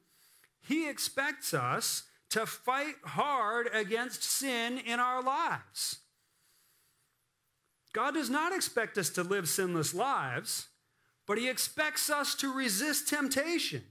he 0.61 0.89
expects 0.89 1.53
us 1.55 2.05
to 2.31 2.47
fight 2.47 2.95
hard 3.05 3.69
against 3.73 4.23
sin 4.23 4.79
in 4.79 4.99
our 4.99 5.23
lives. 5.23 5.99
God 7.93 8.15
does 8.15 8.31
not 8.31 8.55
expect 8.55 8.97
us 8.97 9.11
to 9.11 9.23
live 9.23 9.49
sinless 9.49 9.93
lives, 9.93 10.69
but 11.27 11.39
He 11.39 11.49
expects 11.49 12.11
us 12.11 12.35
to 12.37 12.53
resist 12.53 13.09
temptation. 13.09 13.83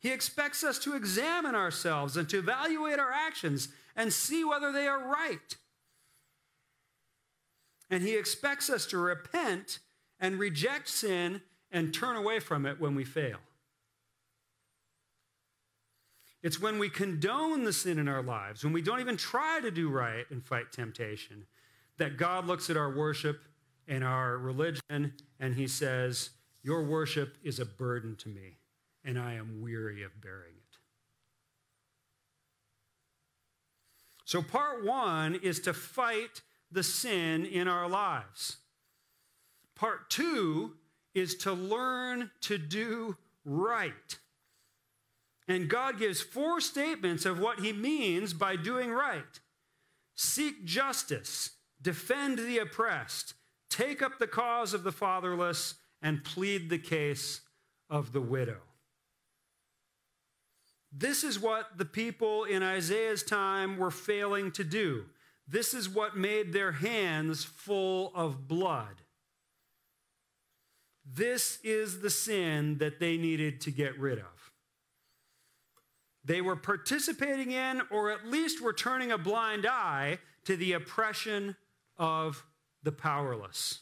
He 0.00 0.10
expects 0.10 0.62
us 0.62 0.78
to 0.80 0.94
examine 0.94 1.54
ourselves 1.54 2.16
and 2.16 2.28
to 2.28 2.38
evaluate 2.38 2.98
our 2.98 3.12
actions 3.12 3.68
and 3.96 4.12
see 4.12 4.44
whether 4.44 4.70
they 4.72 4.86
are 4.86 5.08
right. 5.08 5.56
And 7.90 8.02
He 8.02 8.16
expects 8.16 8.70
us 8.70 8.86
to 8.86 8.98
repent 8.98 9.80
and 10.20 10.38
reject 10.38 10.88
sin 10.88 11.42
and 11.70 11.92
turn 11.92 12.16
away 12.16 12.40
from 12.40 12.64
it 12.66 12.80
when 12.80 12.94
we 12.94 13.04
fail. 13.04 13.38
It's 16.42 16.60
when 16.60 16.78
we 16.78 16.88
condone 16.88 17.64
the 17.64 17.72
sin 17.72 17.98
in 17.98 18.08
our 18.08 18.22
lives, 18.22 18.62
when 18.62 18.72
we 18.72 18.82
don't 18.82 19.00
even 19.00 19.16
try 19.16 19.60
to 19.60 19.70
do 19.70 19.88
right 19.88 20.24
and 20.30 20.44
fight 20.44 20.70
temptation, 20.72 21.46
that 21.98 22.16
God 22.16 22.46
looks 22.46 22.70
at 22.70 22.76
our 22.76 22.94
worship 22.94 23.42
and 23.88 24.04
our 24.04 24.38
religion 24.38 25.14
and 25.40 25.54
he 25.54 25.66
says, 25.66 26.30
Your 26.62 26.82
worship 26.82 27.36
is 27.42 27.58
a 27.58 27.64
burden 27.64 28.16
to 28.16 28.28
me, 28.28 28.58
and 29.04 29.18
I 29.18 29.34
am 29.34 29.60
weary 29.62 30.02
of 30.02 30.20
bearing 30.20 30.54
it. 30.56 30.78
So, 34.24 34.42
part 34.42 34.84
one 34.84 35.36
is 35.36 35.60
to 35.60 35.72
fight 35.72 36.42
the 36.70 36.82
sin 36.82 37.46
in 37.46 37.66
our 37.66 37.88
lives. 37.88 38.58
Part 39.74 40.10
two 40.10 40.74
is 41.14 41.34
to 41.36 41.52
learn 41.52 42.30
to 42.42 42.58
do 42.58 43.16
right. 43.44 44.18
And 45.46 45.70
God 45.70 45.98
gives 45.98 46.20
four 46.20 46.60
statements 46.60 47.24
of 47.24 47.38
what 47.38 47.60
he 47.60 47.72
means 47.72 48.34
by 48.34 48.56
doing 48.56 48.90
right 48.90 49.40
seek 50.14 50.64
justice, 50.64 51.52
defend 51.80 52.38
the 52.38 52.58
oppressed, 52.58 53.34
take 53.70 54.02
up 54.02 54.18
the 54.18 54.26
cause 54.26 54.74
of 54.74 54.82
the 54.82 54.92
fatherless, 54.92 55.74
and 56.02 56.24
plead 56.24 56.70
the 56.70 56.78
case 56.78 57.40
of 57.90 58.12
the 58.12 58.20
widow. 58.20 58.60
This 60.92 61.22
is 61.22 61.38
what 61.38 61.76
the 61.76 61.84
people 61.84 62.44
in 62.44 62.62
Isaiah's 62.62 63.22
time 63.22 63.76
were 63.76 63.90
failing 63.90 64.50
to 64.52 64.64
do. 64.64 65.04
This 65.46 65.74
is 65.74 65.88
what 65.88 66.16
made 66.16 66.52
their 66.52 66.72
hands 66.72 67.44
full 67.44 68.12
of 68.14 68.48
blood. 68.48 69.02
This 71.04 71.58
is 71.62 72.00
the 72.00 72.10
sin 72.10 72.78
that 72.78 73.00
they 73.00 73.16
needed 73.16 73.60
to 73.62 73.70
get 73.70 73.98
rid 73.98 74.18
of. 74.18 74.52
They 76.24 76.42
were 76.42 76.56
participating 76.56 77.52
in, 77.52 77.80
or 77.90 78.10
at 78.10 78.26
least 78.26 78.60
were 78.62 78.74
turning 78.74 79.10
a 79.10 79.16
blind 79.16 79.66
eye 79.66 80.18
to 80.44 80.56
the 80.56 80.74
oppression 80.74 81.56
of 81.96 82.44
the 82.82 82.92
powerless. 82.92 83.80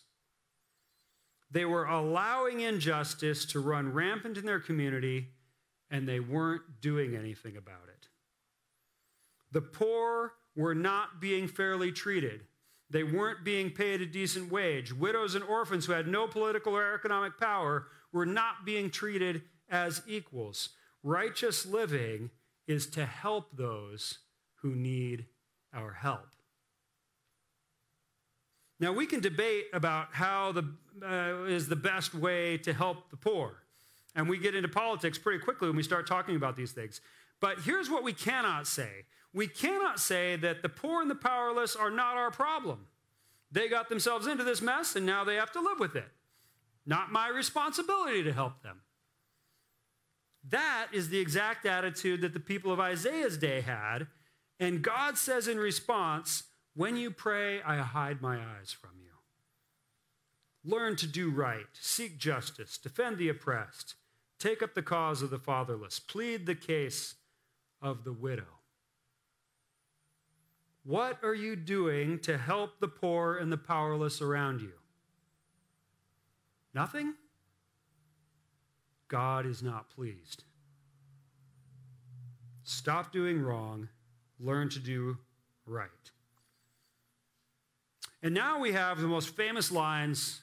They 1.50 1.64
were 1.64 1.84
allowing 1.84 2.60
injustice 2.60 3.44
to 3.46 3.60
run 3.60 3.92
rampant 3.92 4.36
in 4.36 4.46
their 4.46 4.60
community, 4.60 5.28
and 5.90 6.08
they 6.08 6.20
weren't 6.20 6.80
doing 6.80 7.14
anything 7.14 7.56
about 7.56 7.88
it. 7.88 8.08
The 9.52 9.62
poor 9.62 10.34
were 10.56 10.74
not 10.74 11.20
being 11.20 11.46
fairly 11.48 11.92
treated. 11.92 12.42
They 12.90 13.04
weren't 13.04 13.44
being 13.44 13.70
paid 13.70 14.00
a 14.00 14.06
decent 14.06 14.50
wage. 14.50 14.92
Widows 14.92 15.34
and 15.34 15.44
orphans 15.44 15.86
who 15.86 15.92
had 15.92 16.06
no 16.06 16.26
political 16.26 16.76
or 16.76 16.94
economic 16.94 17.38
power 17.38 17.88
were 18.12 18.26
not 18.26 18.64
being 18.64 18.90
treated 18.90 19.42
as 19.68 20.02
equals. 20.06 20.70
Righteous 21.02 21.66
living 21.66 22.30
is 22.66 22.86
to 22.88 23.06
help 23.06 23.56
those 23.56 24.18
who 24.62 24.74
need 24.74 25.26
our 25.72 25.92
help. 25.92 26.35
Now, 28.78 28.92
we 28.92 29.06
can 29.06 29.20
debate 29.20 29.66
about 29.72 30.08
how 30.12 30.52
the, 30.52 30.70
uh, 31.02 31.44
is 31.44 31.68
the 31.68 31.76
best 31.76 32.14
way 32.14 32.58
to 32.58 32.72
help 32.72 33.10
the 33.10 33.16
poor. 33.16 33.62
And 34.14 34.28
we 34.28 34.38
get 34.38 34.54
into 34.54 34.68
politics 34.68 35.18
pretty 35.18 35.38
quickly 35.42 35.68
when 35.68 35.76
we 35.76 35.82
start 35.82 36.06
talking 36.06 36.36
about 36.36 36.56
these 36.56 36.72
things. 36.72 37.00
But 37.40 37.60
here's 37.60 37.90
what 37.90 38.02
we 38.02 38.12
cannot 38.12 38.66
say 38.66 39.04
we 39.32 39.46
cannot 39.46 40.00
say 40.00 40.36
that 40.36 40.62
the 40.62 40.68
poor 40.70 41.02
and 41.02 41.10
the 41.10 41.14
powerless 41.14 41.76
are 41.76 41.90
not 41.90 42.16
our 42.16 42.30
problem. 42.30 42.86
They 43.52 43.68
got 43.68 43.90
themselves 43.90 44.26
into 44.26 44.44
this 44.44 44.62
mess 44.62 44.96
and 44.96 45.04
now 45.04 45.24
they 45.24 45.34
have 45.34 45.52
to 45.52 45.60
live 45.60 45.78
with 45.78 45.94
it. 45.94 46.08
Not 46.86 47.12
my 47.12 47.28
responsibility 47.28 48.22
to 48.22 48.32
help 48.32 48.62
them. 48.62 48.80
That 50.48 50.86
is 50.92 51.10
the 51.10 51.18
exact 51.18 51.66
attitude 51.66 52.22
that 52.22 52.32
the 52.32 52.40
people 52.40 52.72
of 52.72 52.80
Isaiah's 52.80 53.36
day 53.36 53.60
had. 53.60 54.06
And 54.58 54.80
God 54.80 55.18
says 55.18 55.48
in 55.48 55.58
response, 55.58 56.44
when 56.76 56.96
you 56.96 57.10
pray, 57.10 57.62
I 57.62 57.78
hide 57.78 58.20
my 58.20 58.36
eyes 58.36 58.70
from 58.70 58.90
you. 59.00 59.06
Learn 60.62 60.94
to 60.96 61.06
do 61.06 61.30
right, 61.30 61.66
seek 61.72 62.18
justice, 62.18 62.76
defend 62.76 63.16
the 63.16 63.30
oppressed, 63.30 63.94
take 64.38 64.62
up 64.62 64.74
the 64.74 64.82
cause 64.82 65.22
of 65.22 65.30
the 65.30 65.38
fatherless, 65.38 65.98
plead 65.98 66.44
the 66.44 66.54
case 66.54 67.14
of 67.80 68.04
the 68.04 68.12
widow. 68.12 68.60
What 70.84 71.18
are 71.22 71.34
you 71.34 71.56
doing 71.56 72.18
to 72.20 72.36
help 72.36 72.78
the 72.78 72.88
poor 72.88 73.36
and 73.36 73.50
the 73.50 73.56
powerless 73.56 74.20
around 74.20 74.60
you? 74.60 74.74
Nothing? 76.74 77.14
God 79.08 79.46
is 79.46 79.62
not 79.62 79.88
pleased. 79.88 80.44
Stop 82.64 83.12
doing 83.12 83.40
wrong, 83.40 83.88
learn 84.38 84.68
to 84.70 84.78
do 84.78 85.18
right. 85.64 85.88
And 88.22 88.34
now 88.34 88.58
we 88.58 88.72
have 88.72 89.00
the 89.00 89.06
most 89.06 89.36
famous 89.36 89.70
lines 89.70 90.42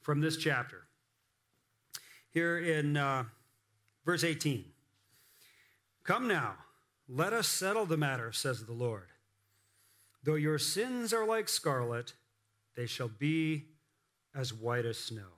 from 0.00 0.20
this 0.20 0.36
chapter. 0.36 0.84
Here 2.30 2.58
in 2.58 2.96
uh, 2.96 3.24
verse 4.04 4.24
18 4.24 4.64
Come 6.04 6.26
now, 6.26 6.54
let 7.08 7.32
us 7.32 7.46
settle 7.46 7.86
the 7.86 7.96
matter, 7.96 8.32
says 8.32 8.64
the 8.64 8.72
Lord. 8.72 9.08
Though 10.24 10.34
your 10.34 10.58
sins 10.58 11.12
are 11.12 11.26
like 11.26 11.48
scarlet, 11.48 12.14
they 12.76 12.86
shall 12.86 13.08
be 13.08 13.66
as 14.34 14.54
white 14.54 14.86
as 14.86 14.98
snow. 14.98 15.28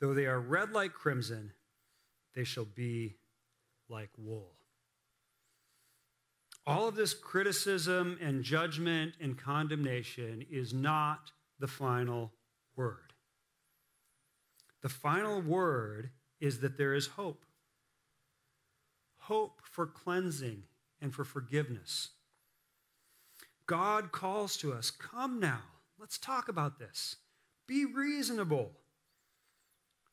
Though 0.00 0.14
they 0.14 0.26
are 0.26 0.40
red 0.40 0.72
like 0.72 0.94
crimson, 0.94 1.52
they 2.34 2.44
shall 2.44 2.64
be 2.64 3.16
like 3.88 4.10
wool. 4.16 4.52
All 6.66 6.88
of 6.88 6.94
this 6.94 7.14
criticism 7.14 8.18
and 8.20 8.44
judgment 8.44 9.14
and 9.20 9.36
condemnation 9.36 10.44
is 10.50 10.72
not 10.72 11.32
the 11.58 11.66
final 11.66 12.32
word. 12.76 13.12
The 14.82 14.88
final 14.88 15.40
word 15.40 16.10
is 16.40 16.60
that 16.60 16.78
there 16.78 16.94
is 16.94 17.06
hope 17.06 17.44
hope 19.24 19.60
for 19.62 19.86
cleansing 19.86 20.64
and 21.00 21.14
for 21.14 21.24
forgiveness. 21.24 22.08
God 23.66 24.10
calls 24.10 24.56
to 24.56 24.72
us, 24.72 24.90
Come 24.90 25.38
now, 25.38 25.62
let's 26.00 26.18
talk 26.18 26.48
about 26.48 26.80
this. 26.80 27.16
Be 27.68 27.84
reasonable. 27.84 28.72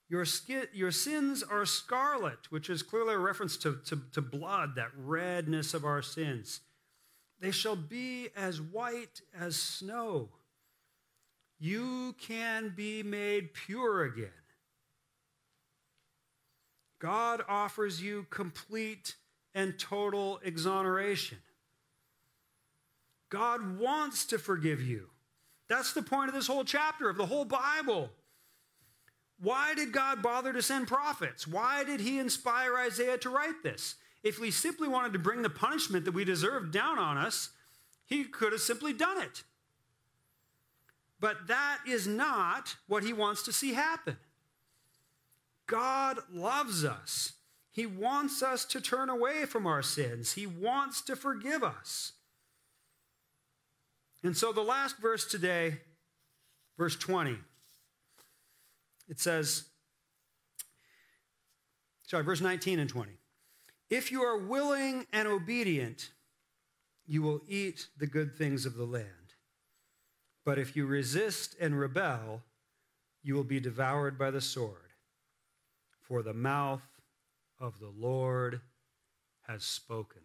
Your, 0.09 0.23
skin, 0.23 0.67
your 0.73 0.91
sins 0.91 1.43
are 1.43 1.65
scarlet, 1.65 2.49
which 2.49 2.69
is 2.69 2.81
clearly 2.81 3.13
a 3.13 3.17
reference 3.17 3.57
to, 3.57 3.79
to, 3.87 4.01
to 4.13 4.21
blood, 4.21 4.75
that 4.75 4.91
redness 4.95 5.73
of 5.73 5.83
our 5.83 6.01
sins. 6.01 6.61
they 7.39 7.51
shall 7.51 7.75
be 7.75 8.29
as 8.35 8.61
white 8.61 9.21
as 9.37 9.55
snow. 9.55 10.29
You 11.59 12.15
can 12.19 12.73
be 12.75 13.03
made 13.03 13.53
pure 13.53 14.03
again. 14.03 14.29
God 16.99 17.43
offers 17.47 18.01
you 18.01 18.25
complete 18.29 19.15
and 19.53 19.77
total 19.77 20.39
exoneration. 20.43 21.39
God 23.29 23.77
wants 23.77 24.25
to 24.27 24.39
forgive 24.39 24.81
you. 24.81 25.09
That's 25.67 25.93
the 25.93 26.01
point 26.01 26.29
of 26.29 26.35
this 26.35 26.47
whole 26.47 26.63
chapter 26.63 27.09
of 27.09 27.17
the 27.17 27.25
whole 27.25 27.45
Bible. 27.45 28.09
Why 29.39 29.73
did 29.75 29.91
God 29.91 30.21
bother 30.21 30.51
to 30.53 30.61
send 30.61 30.87
prophets? 30.87 31.47
Why 31.47 31.83
did 31.83 31.99
he 31.99 32.19
inspire 32.19 32.77
Isaiah 32.77 33.17
to 33.19 33.29
write 33.29 33.61
this? 33.63 33.95
If 34.23 34.37
he 34.37 34.51
simply 34.51 34.87
wanted 34.87 35.13
to 35.13 35.19
bring 35.19 35.43
the 35.43 35.49
punishment 35.49 36.05
that 36.05 36.13
we 36.13 36.25
deserve 36.25 36.71
down 36.71 36.97
on 36.97 37.17
us, 37.17 37.49
he 38.05 38.23
could 38.23 38.51
have 38.51 38.61
simply 38.61 38.93
done 38.93 39.21
it. 39.21 39.43
But 41.19 41.47
that 41.47 41.79
is 41.87 42.07
not 42.07 42.75
what 42.87 43.03
he 43.03 43.13
wants 43.13 43.43
to 43.43 43.53
see 43.53 43.73
happen. 43.73 44.17
God 45.67 46.19
loves 46.31 46.83
us. 46.83 47.33
He 47.71 47.85
wants 47.85 48.41
us 48.41 48.65
to 48.65 48.81
turn 48.81 49.09
away 49.09 49.45
from 49.45 49.67
our 49.67 49.83
sins. 49.83 50.33
He 50.33 50.47
wants 50.47 51.01
to 51.01 51.15
forgive 51.15 51.63
us. 51.63 52.13
And 54.23 54.35
so 54.35 54.51
the 54.51 54.61
last 54.61 54.97
verse 54.97 55.25
today, 55.25 55.77
verse 56.77 56.95
20, 56.95 57.37
it 59.07 59.19
says, 59.19 59.65
sorry, 62.05 62.23
verse 62.23 62.41
19 62.41 62.79
and 62.79 62.89
20. 62.89 63.11
If 63.89 64.11
you 64.11 64.21
are 64.23 64.37
willing 64.37 65.05
and 65.13 65.27
obedient, 65.27 66.11
you 67.05 67.21
will 67.21 67.41
eat 67.47 67.87
the 67.97 68.07
good 68.07 68.35
things 68.35 68.65
of 68.65 68.75
the 68.75 68.85
land. 68.85 69.05
But 70.45 70.59
if 70.59 70.75
you 70.75 70.85
resist 70.85 71.55
and 71.59 71.79
rebel, 71.79 72.43
you 73.23 73.35
will 73.35 73.43
be 73.43 73.59
devoured 73.59 74.17
by 74.17 74.31
the 74.31 74.41
sword. 74.41 74.91
For 76.01 76.21
the 76.21 76.33
mouth 76.33 76.83
of 77.59 77.79
the 77.79 77.91
Lord 77.97 78.61
has 79.47 79.63
spoken. 79.63 80.21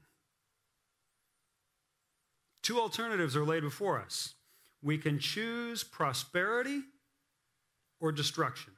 Two 2.62 2.78
alternatives 2.80 3.36
are 3.36 3.44
laid 3.44 3.62
before 3.62 4.00
us. 4.00 4.34
We 4.80 4.98
can 4.98 5.18
choose 5.18 5.82
prosperity 5.82 6.82
or 8.02 8.10
destruction, 8.12 8.72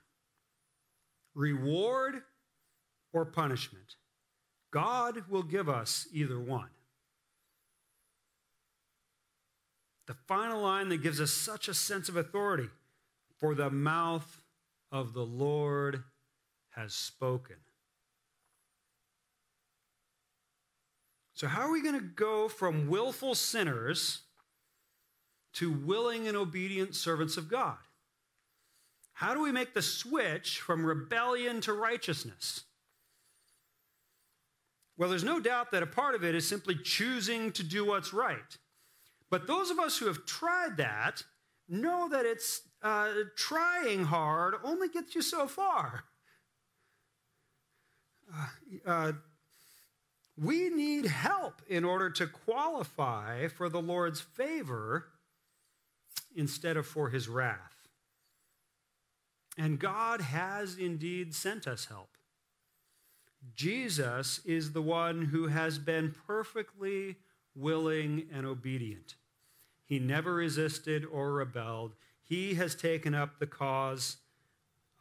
reward 1.35 2.23
or 3.13 3.25
punishment. 3.25 3.97
God 4.71 5.25
will 5.31 5.43
give 5.43 5.69
us 5.69 6.07
either 6.13 6.39
one. 6.39 6.69
The 10.07 10.15
final 10.29 10.61
line 10.61 10.91
that 10.91 11.03
gives 11.03 11.21
us 11.21 11.31
such 11.31 11.69
a 11.69 11.75
sense 11.75 12.11
of 12.11 12.17
authority 12.17 12.69
for 13.39 13.55
the 13.55 13.71
mouth 13.71 14.43
of 14.93 15.15
the 15.15 15.25
Lord 15.25 16.05
has 16.71 16.93
spoken. 16.93 17.57
So, 21.33 21.49
how 21.49 21.63
are 21.63 21.73
we 21.73 21.83
going 21.83 21.99
to 21.99 22.07
go 22.07 22.49
from 22.49 22.89
willful 22.89 23.35
sinners 23.35 24.23
to 25.55 25.73
willing 25.73 26.29
and 26.29 26.37
obedient 26.37 26.95
servants 26.95 27.39
of 27.39 27.49
God? 27.49 27.79
How 29.15 29.33
do 29.33 29.41
we 29.41 29.53
make 29.53 29.75
the 29.75 29.83
switch 29.83 30.61
from 30.61 30.85
rebellion 30.85 31.61
to 31.63 31.73
righteousness? 31.73 32.65
Well, 34.97 35.09
there's 35.09 35.25
no 35.25 35.41
doubt 35.41 35.71
that 35.73 35.83
a 35.83 35.87
part 35.87 36.15
of 36.15 36.25
it 36.25 36.35
is 36.35 36.47
simply 36.47 36.77
choosing 36.77 37.53
to 37.53 37.63
do 37.63 37.85
what's 37.85 38.13
right. 38.13 38.59
But 39.31 39.47
those 39.47 39.71
of 39.71 39.79
us 39.79 39.99
who 39.99 40.07
have 40.07 40.27
tried 40.27 40.77
that 40.77 41.25
know 41.69 42.09
that 42.09 42.27
it's 42.27 42.63
uh, 42.83 43.11
trying 43.37 44.05
hard 44.05 44.55
only 44.63 44.89
gets 44.89 45.15
you 45.15 45.23
so 45.23 45.47
far. 45.47 46.05
Uh, 48.33 48.47
uh, 48.87 49.13
we 50.37 50.69
need 50.69 51.07
help 51.07 51.63
in 51.69 51.85
order 51.85 52.11
to 52.11 52.27
qualify 52.27 53.47
for 53.49 53.69
the 53.69 53.81
Lord's 53.81 54.21
favor 54.21 55.07
instead 56.35 56.77
of 56.77 56.87
for 56.87 57.11
his 57.11 57.29
wrath. 57.29 57.74
And 59.57 59.79
God 59.79 60.21
has 60.21 60.77
indeed 60.77 61.35
sent 61.35 61.67
us 61.67 61.87
help. 61.87 62.17
Jesus 63.55 64.41
is 64.45 64.73
the 64.73 64.83
one 64.83 65.27
who 65.27 65.49
has 65.49 65.79
been 65.79 66.15
perfectly 66.27 67.17
willing 67.55 68.27
and 68.33 68.47
obedient. 68.47 69.15
He 69.85 69.99
never 69.99 70.35
resisted 70.35 71.05
or 71.05 71.33
rebelled. 71.33 71.95
He 72.23 72.55
has 72.55 72.75
taken 72.75 73.15
up 73.15 73.39
the 73.39 73.47
cause 73.47 74.17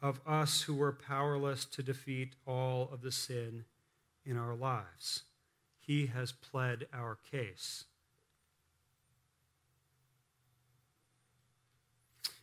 of 0.01 0.19
us 0.27 0.63
who 0.63 0.75
were 0.75 0.91
powerless 0.91 1.65
to 1.65 1.81
defeat 1.81 2.35
all 2.45 2.89
of 2.91 3.01
the 3.01 3.11
sin 3.11 3.63
in 4.25 4.37
our 4.37 4.53
lives. 4.53 5.23
He 5.79 6.07
has 6.07 6.31
pled 6.31 6.85
our 6.93 7.17
case. 7.31 7.85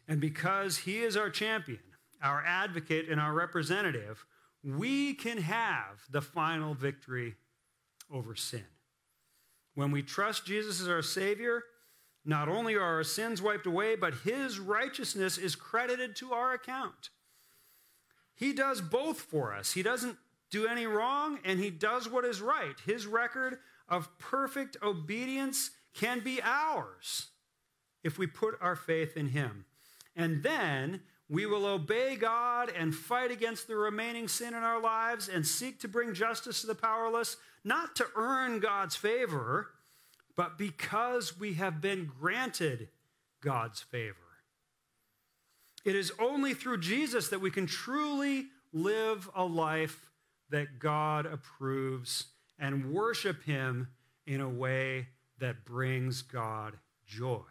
And 0.09 0.20
because 0.20 0.79
He 0.79 1.01
is 1.01 1.16
our 1.16 1.31
champion, 1.31 1.81
our 2.23 2.45
advocate, 2.45 3.09
and 3.09 3.21
our 3.21 3.33
representative, 3.33 4.25
we 4.63 5.15
can 5.15 5.39
have 5.39 6.03
the 6.11 6.21
final 6.21 6.75
victory 6.75 7.35
over 8.13 8.35
sin. 8.35 8.65
When 9.75 9.91
we 9.91 10.03
trust 10.03 10.45
Jesus 10.45 10.81
as 10.81 10.89
our 10.89 11.03
Savior, 11.03 11.63
not 12.25 12.49
only 12.49 12.75
are 12.75 12.97
our 12.97 13.05
sins 13.05 13.41
wiped 13.41 13.67
away, 13.67 13.97
but 13.97 14.15
His 14.25 14.59
righteousness 14.59 15.39
is 15.39 15.57
credited 15.57 16.17
to 16.17 16.33
our 16.33 16.53
account. 16.53 17.11
He 18.35 18.53
does 18.53 18.81
both 18.81 19.21
for 19.21 19.55
us. 19.55 19.73
He 19.73 19.83
doesn't 19.83 20.17
do 20.51 20.67
any 20.67 20.87
wrong, 20.87 21.39
and 21.45 21.61
he 21.61 21.71
does 21.71 22.09
what 22.09 22.25
is 22.25 22.41
right. 22.41 22.75
His 22.85 23.07
record 23.07 23.59
of 23.89 24.19
perfect 24.19 24.77
obedience 24.83 25.71
can 25.95 26.21
be 26.21 26.41
ours 26.43 27.29
if 28.03 28.19
we 28.19 28.27
put 28.27 28.57
our 28.61 28.77
faith 28.77 29.17
in 29.17 29.29
him. 29.29 29.65
And 30.17 30.43
then 30.43 31.03
we 31.31 31.47
will 31.47 31.64
obey 31.64 32.16
God 32.16 32.73
and 32.77 32.93
fight 32.93 33.31
against 33.31 33.69
the 33.69 33.77
remaining 33.77 34.27
sin 34.27 34.49
in 34.49 34.64
our 34.64 34.81
lives 34.81 35.29
and 35.29 35.47
seek 35.47 35.79
to 35.81 35.88
bring 35.88 36.12
justice 36.12 36.61
to 36.62 36.66
the 36.66 36.75
powerless, 36.75 37.37
not 37.62 37.95
to 37.97 38.07
earn 38.16 38.59
God's 38.59 38.97
favor, 38.97 39.69
but 40.37 40.59
because 40.59 41.38
we 41.38 41.55
have 41.55 41.81
been 41.81 42.11
granted 42.21 42.88
God's 43.40 43.81
favor. 43.81 44.16
It 45.85 45.95
is 45.95 46.12
only 46.19 46.53
through 46.53 46.79
Jesus 46.79 47.29
that 47.29 47.40
we 47.40 47.53
can 47.53 47.66
truly 47.66 48.47
live 48.73 49.31
a 49.33 49.45
life 49.45 50.11
that 50.51 50.81
God 50.81 51.27
approves 51.27 52.27
and 52.59 52.93
worship 52.93 53.45
Him 53.45 53.88
in 54.27 54.40
a 54.40 54.49
way 54.49 55.07
that 55.38 55.64
brings 55.64 56.23
God 56.23 56.77
joy. 57.07 57.43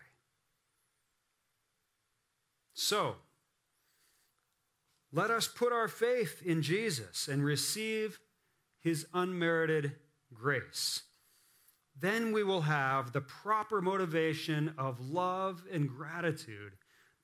So, 2.73 3.15
let 5.11 5.31
us 5.31 5.47
put 5.47 5.73
our 5.73 5.87
faith 5.87 6.41
in 6.45 6.61
Jesus 6.61 7.27
and 7.27 7.43
receive 7.43 8.19
His 8.79 9.07
unmerited 9.13 9.93
grace. 10.33 11.03
Then 11.99 12.31
we 12.31 12.43
will 12.43 12.61
have 12.61 13.11
the 13.11 13.21
proper 13.21 13.81
motivation 13.81 14.73
of 14.77 15.09
love 15.09 15.63
and 15.71 15.89
gratitude 15.89 16.73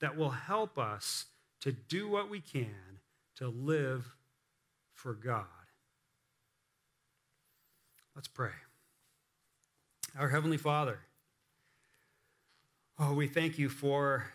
that 0.02 0.18
will 0.18 0.32
help 0.32 0.78
us 0.78 1.26
to 1.62 1.72
do 1.72 2.10
what 2.10 2.30
we 2.30 2.42
can 2.42 3.00
to 3.36 3.48
live 3.48 4.16
for 4.94 5.14
God. 5.14 5.46
Let's 8.16 8.28
pray. 8.28 8.52
Our 10.18 10.30
Heavenly 10.30 10.58
Father, 10.58 11.00
oh, 13.00 13.14
we 13.14 13.28
thank 13.28 13.58
you 13.58 13.70
for 13.70 14.26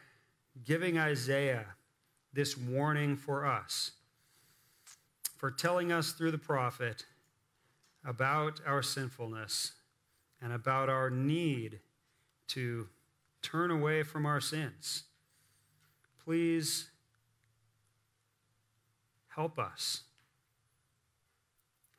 giving 0.64 0.98
Isaiah 0.98 1.66
this 2.32 2.56
warning 2.56 3.16
for 3.16 3.46
us, 3.46 3.92
for 5.36 5.50
telling 5.50 5.90
us 5.90 6.12
through 6.12 6.30
the 6.30 6.38
prophet 6.38 7.04
about 8.04 8.60
our 8.66 8.82
sinfulness 8.82 9.72
and 10.40 10.52
about 10.52 10.88
our 10.88 11.10
need 11.10 11.80
to 12.48 12.88
turn 13.42 13.70
away 13.70 14.02
from 14.02 14.26
our 14.26 14.40
sins. 14.40 15.04
Please 16.24 16.90
help 19.28 19.58
us 19.58 20.02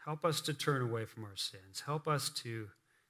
Help 0.05 0.25
us 0.25 0.41
to 0.41 0.53
turn 0.53 0.81
away 0.81 1.05
from 1.05 1.23
our 1.23 1.35
sins. 1.35 1.83
Help 1.85 2.07
us 2.07 2.29
to 2.29 2.69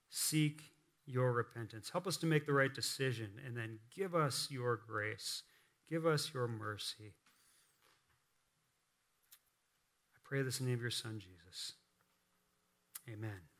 seek 0.09 0.71
your 1.05 1.31
repentance. 1.31 1.89
Help 1.89 2.05
us 2.05 2.17
to 2.17 2.25
make 2.25 2.45
the 2.45 2.53
right 2.53 2.73
decision, 2.73 3.29
and 3.45 3.55
then 3.55 3.79
give 3.95 4.13
us 4.13 4.49
your 4.51 4.75
grace. 4.75 5.43
Give 5.91 6.07
us 6.07 6.31
your 6.33 6.47
mercy. 6.47 7.15
I 10.15 10.19
pray 10.23 10.41
this 10.41 10.61
in 10.61 10.65
the 10.65 10.69
name 10.69 10.79
of 10.79 10.83
your 10.83 10.89
Son, 10.89 11.19
Jesus. 11.19 11.73
Amen. 13.11 13.50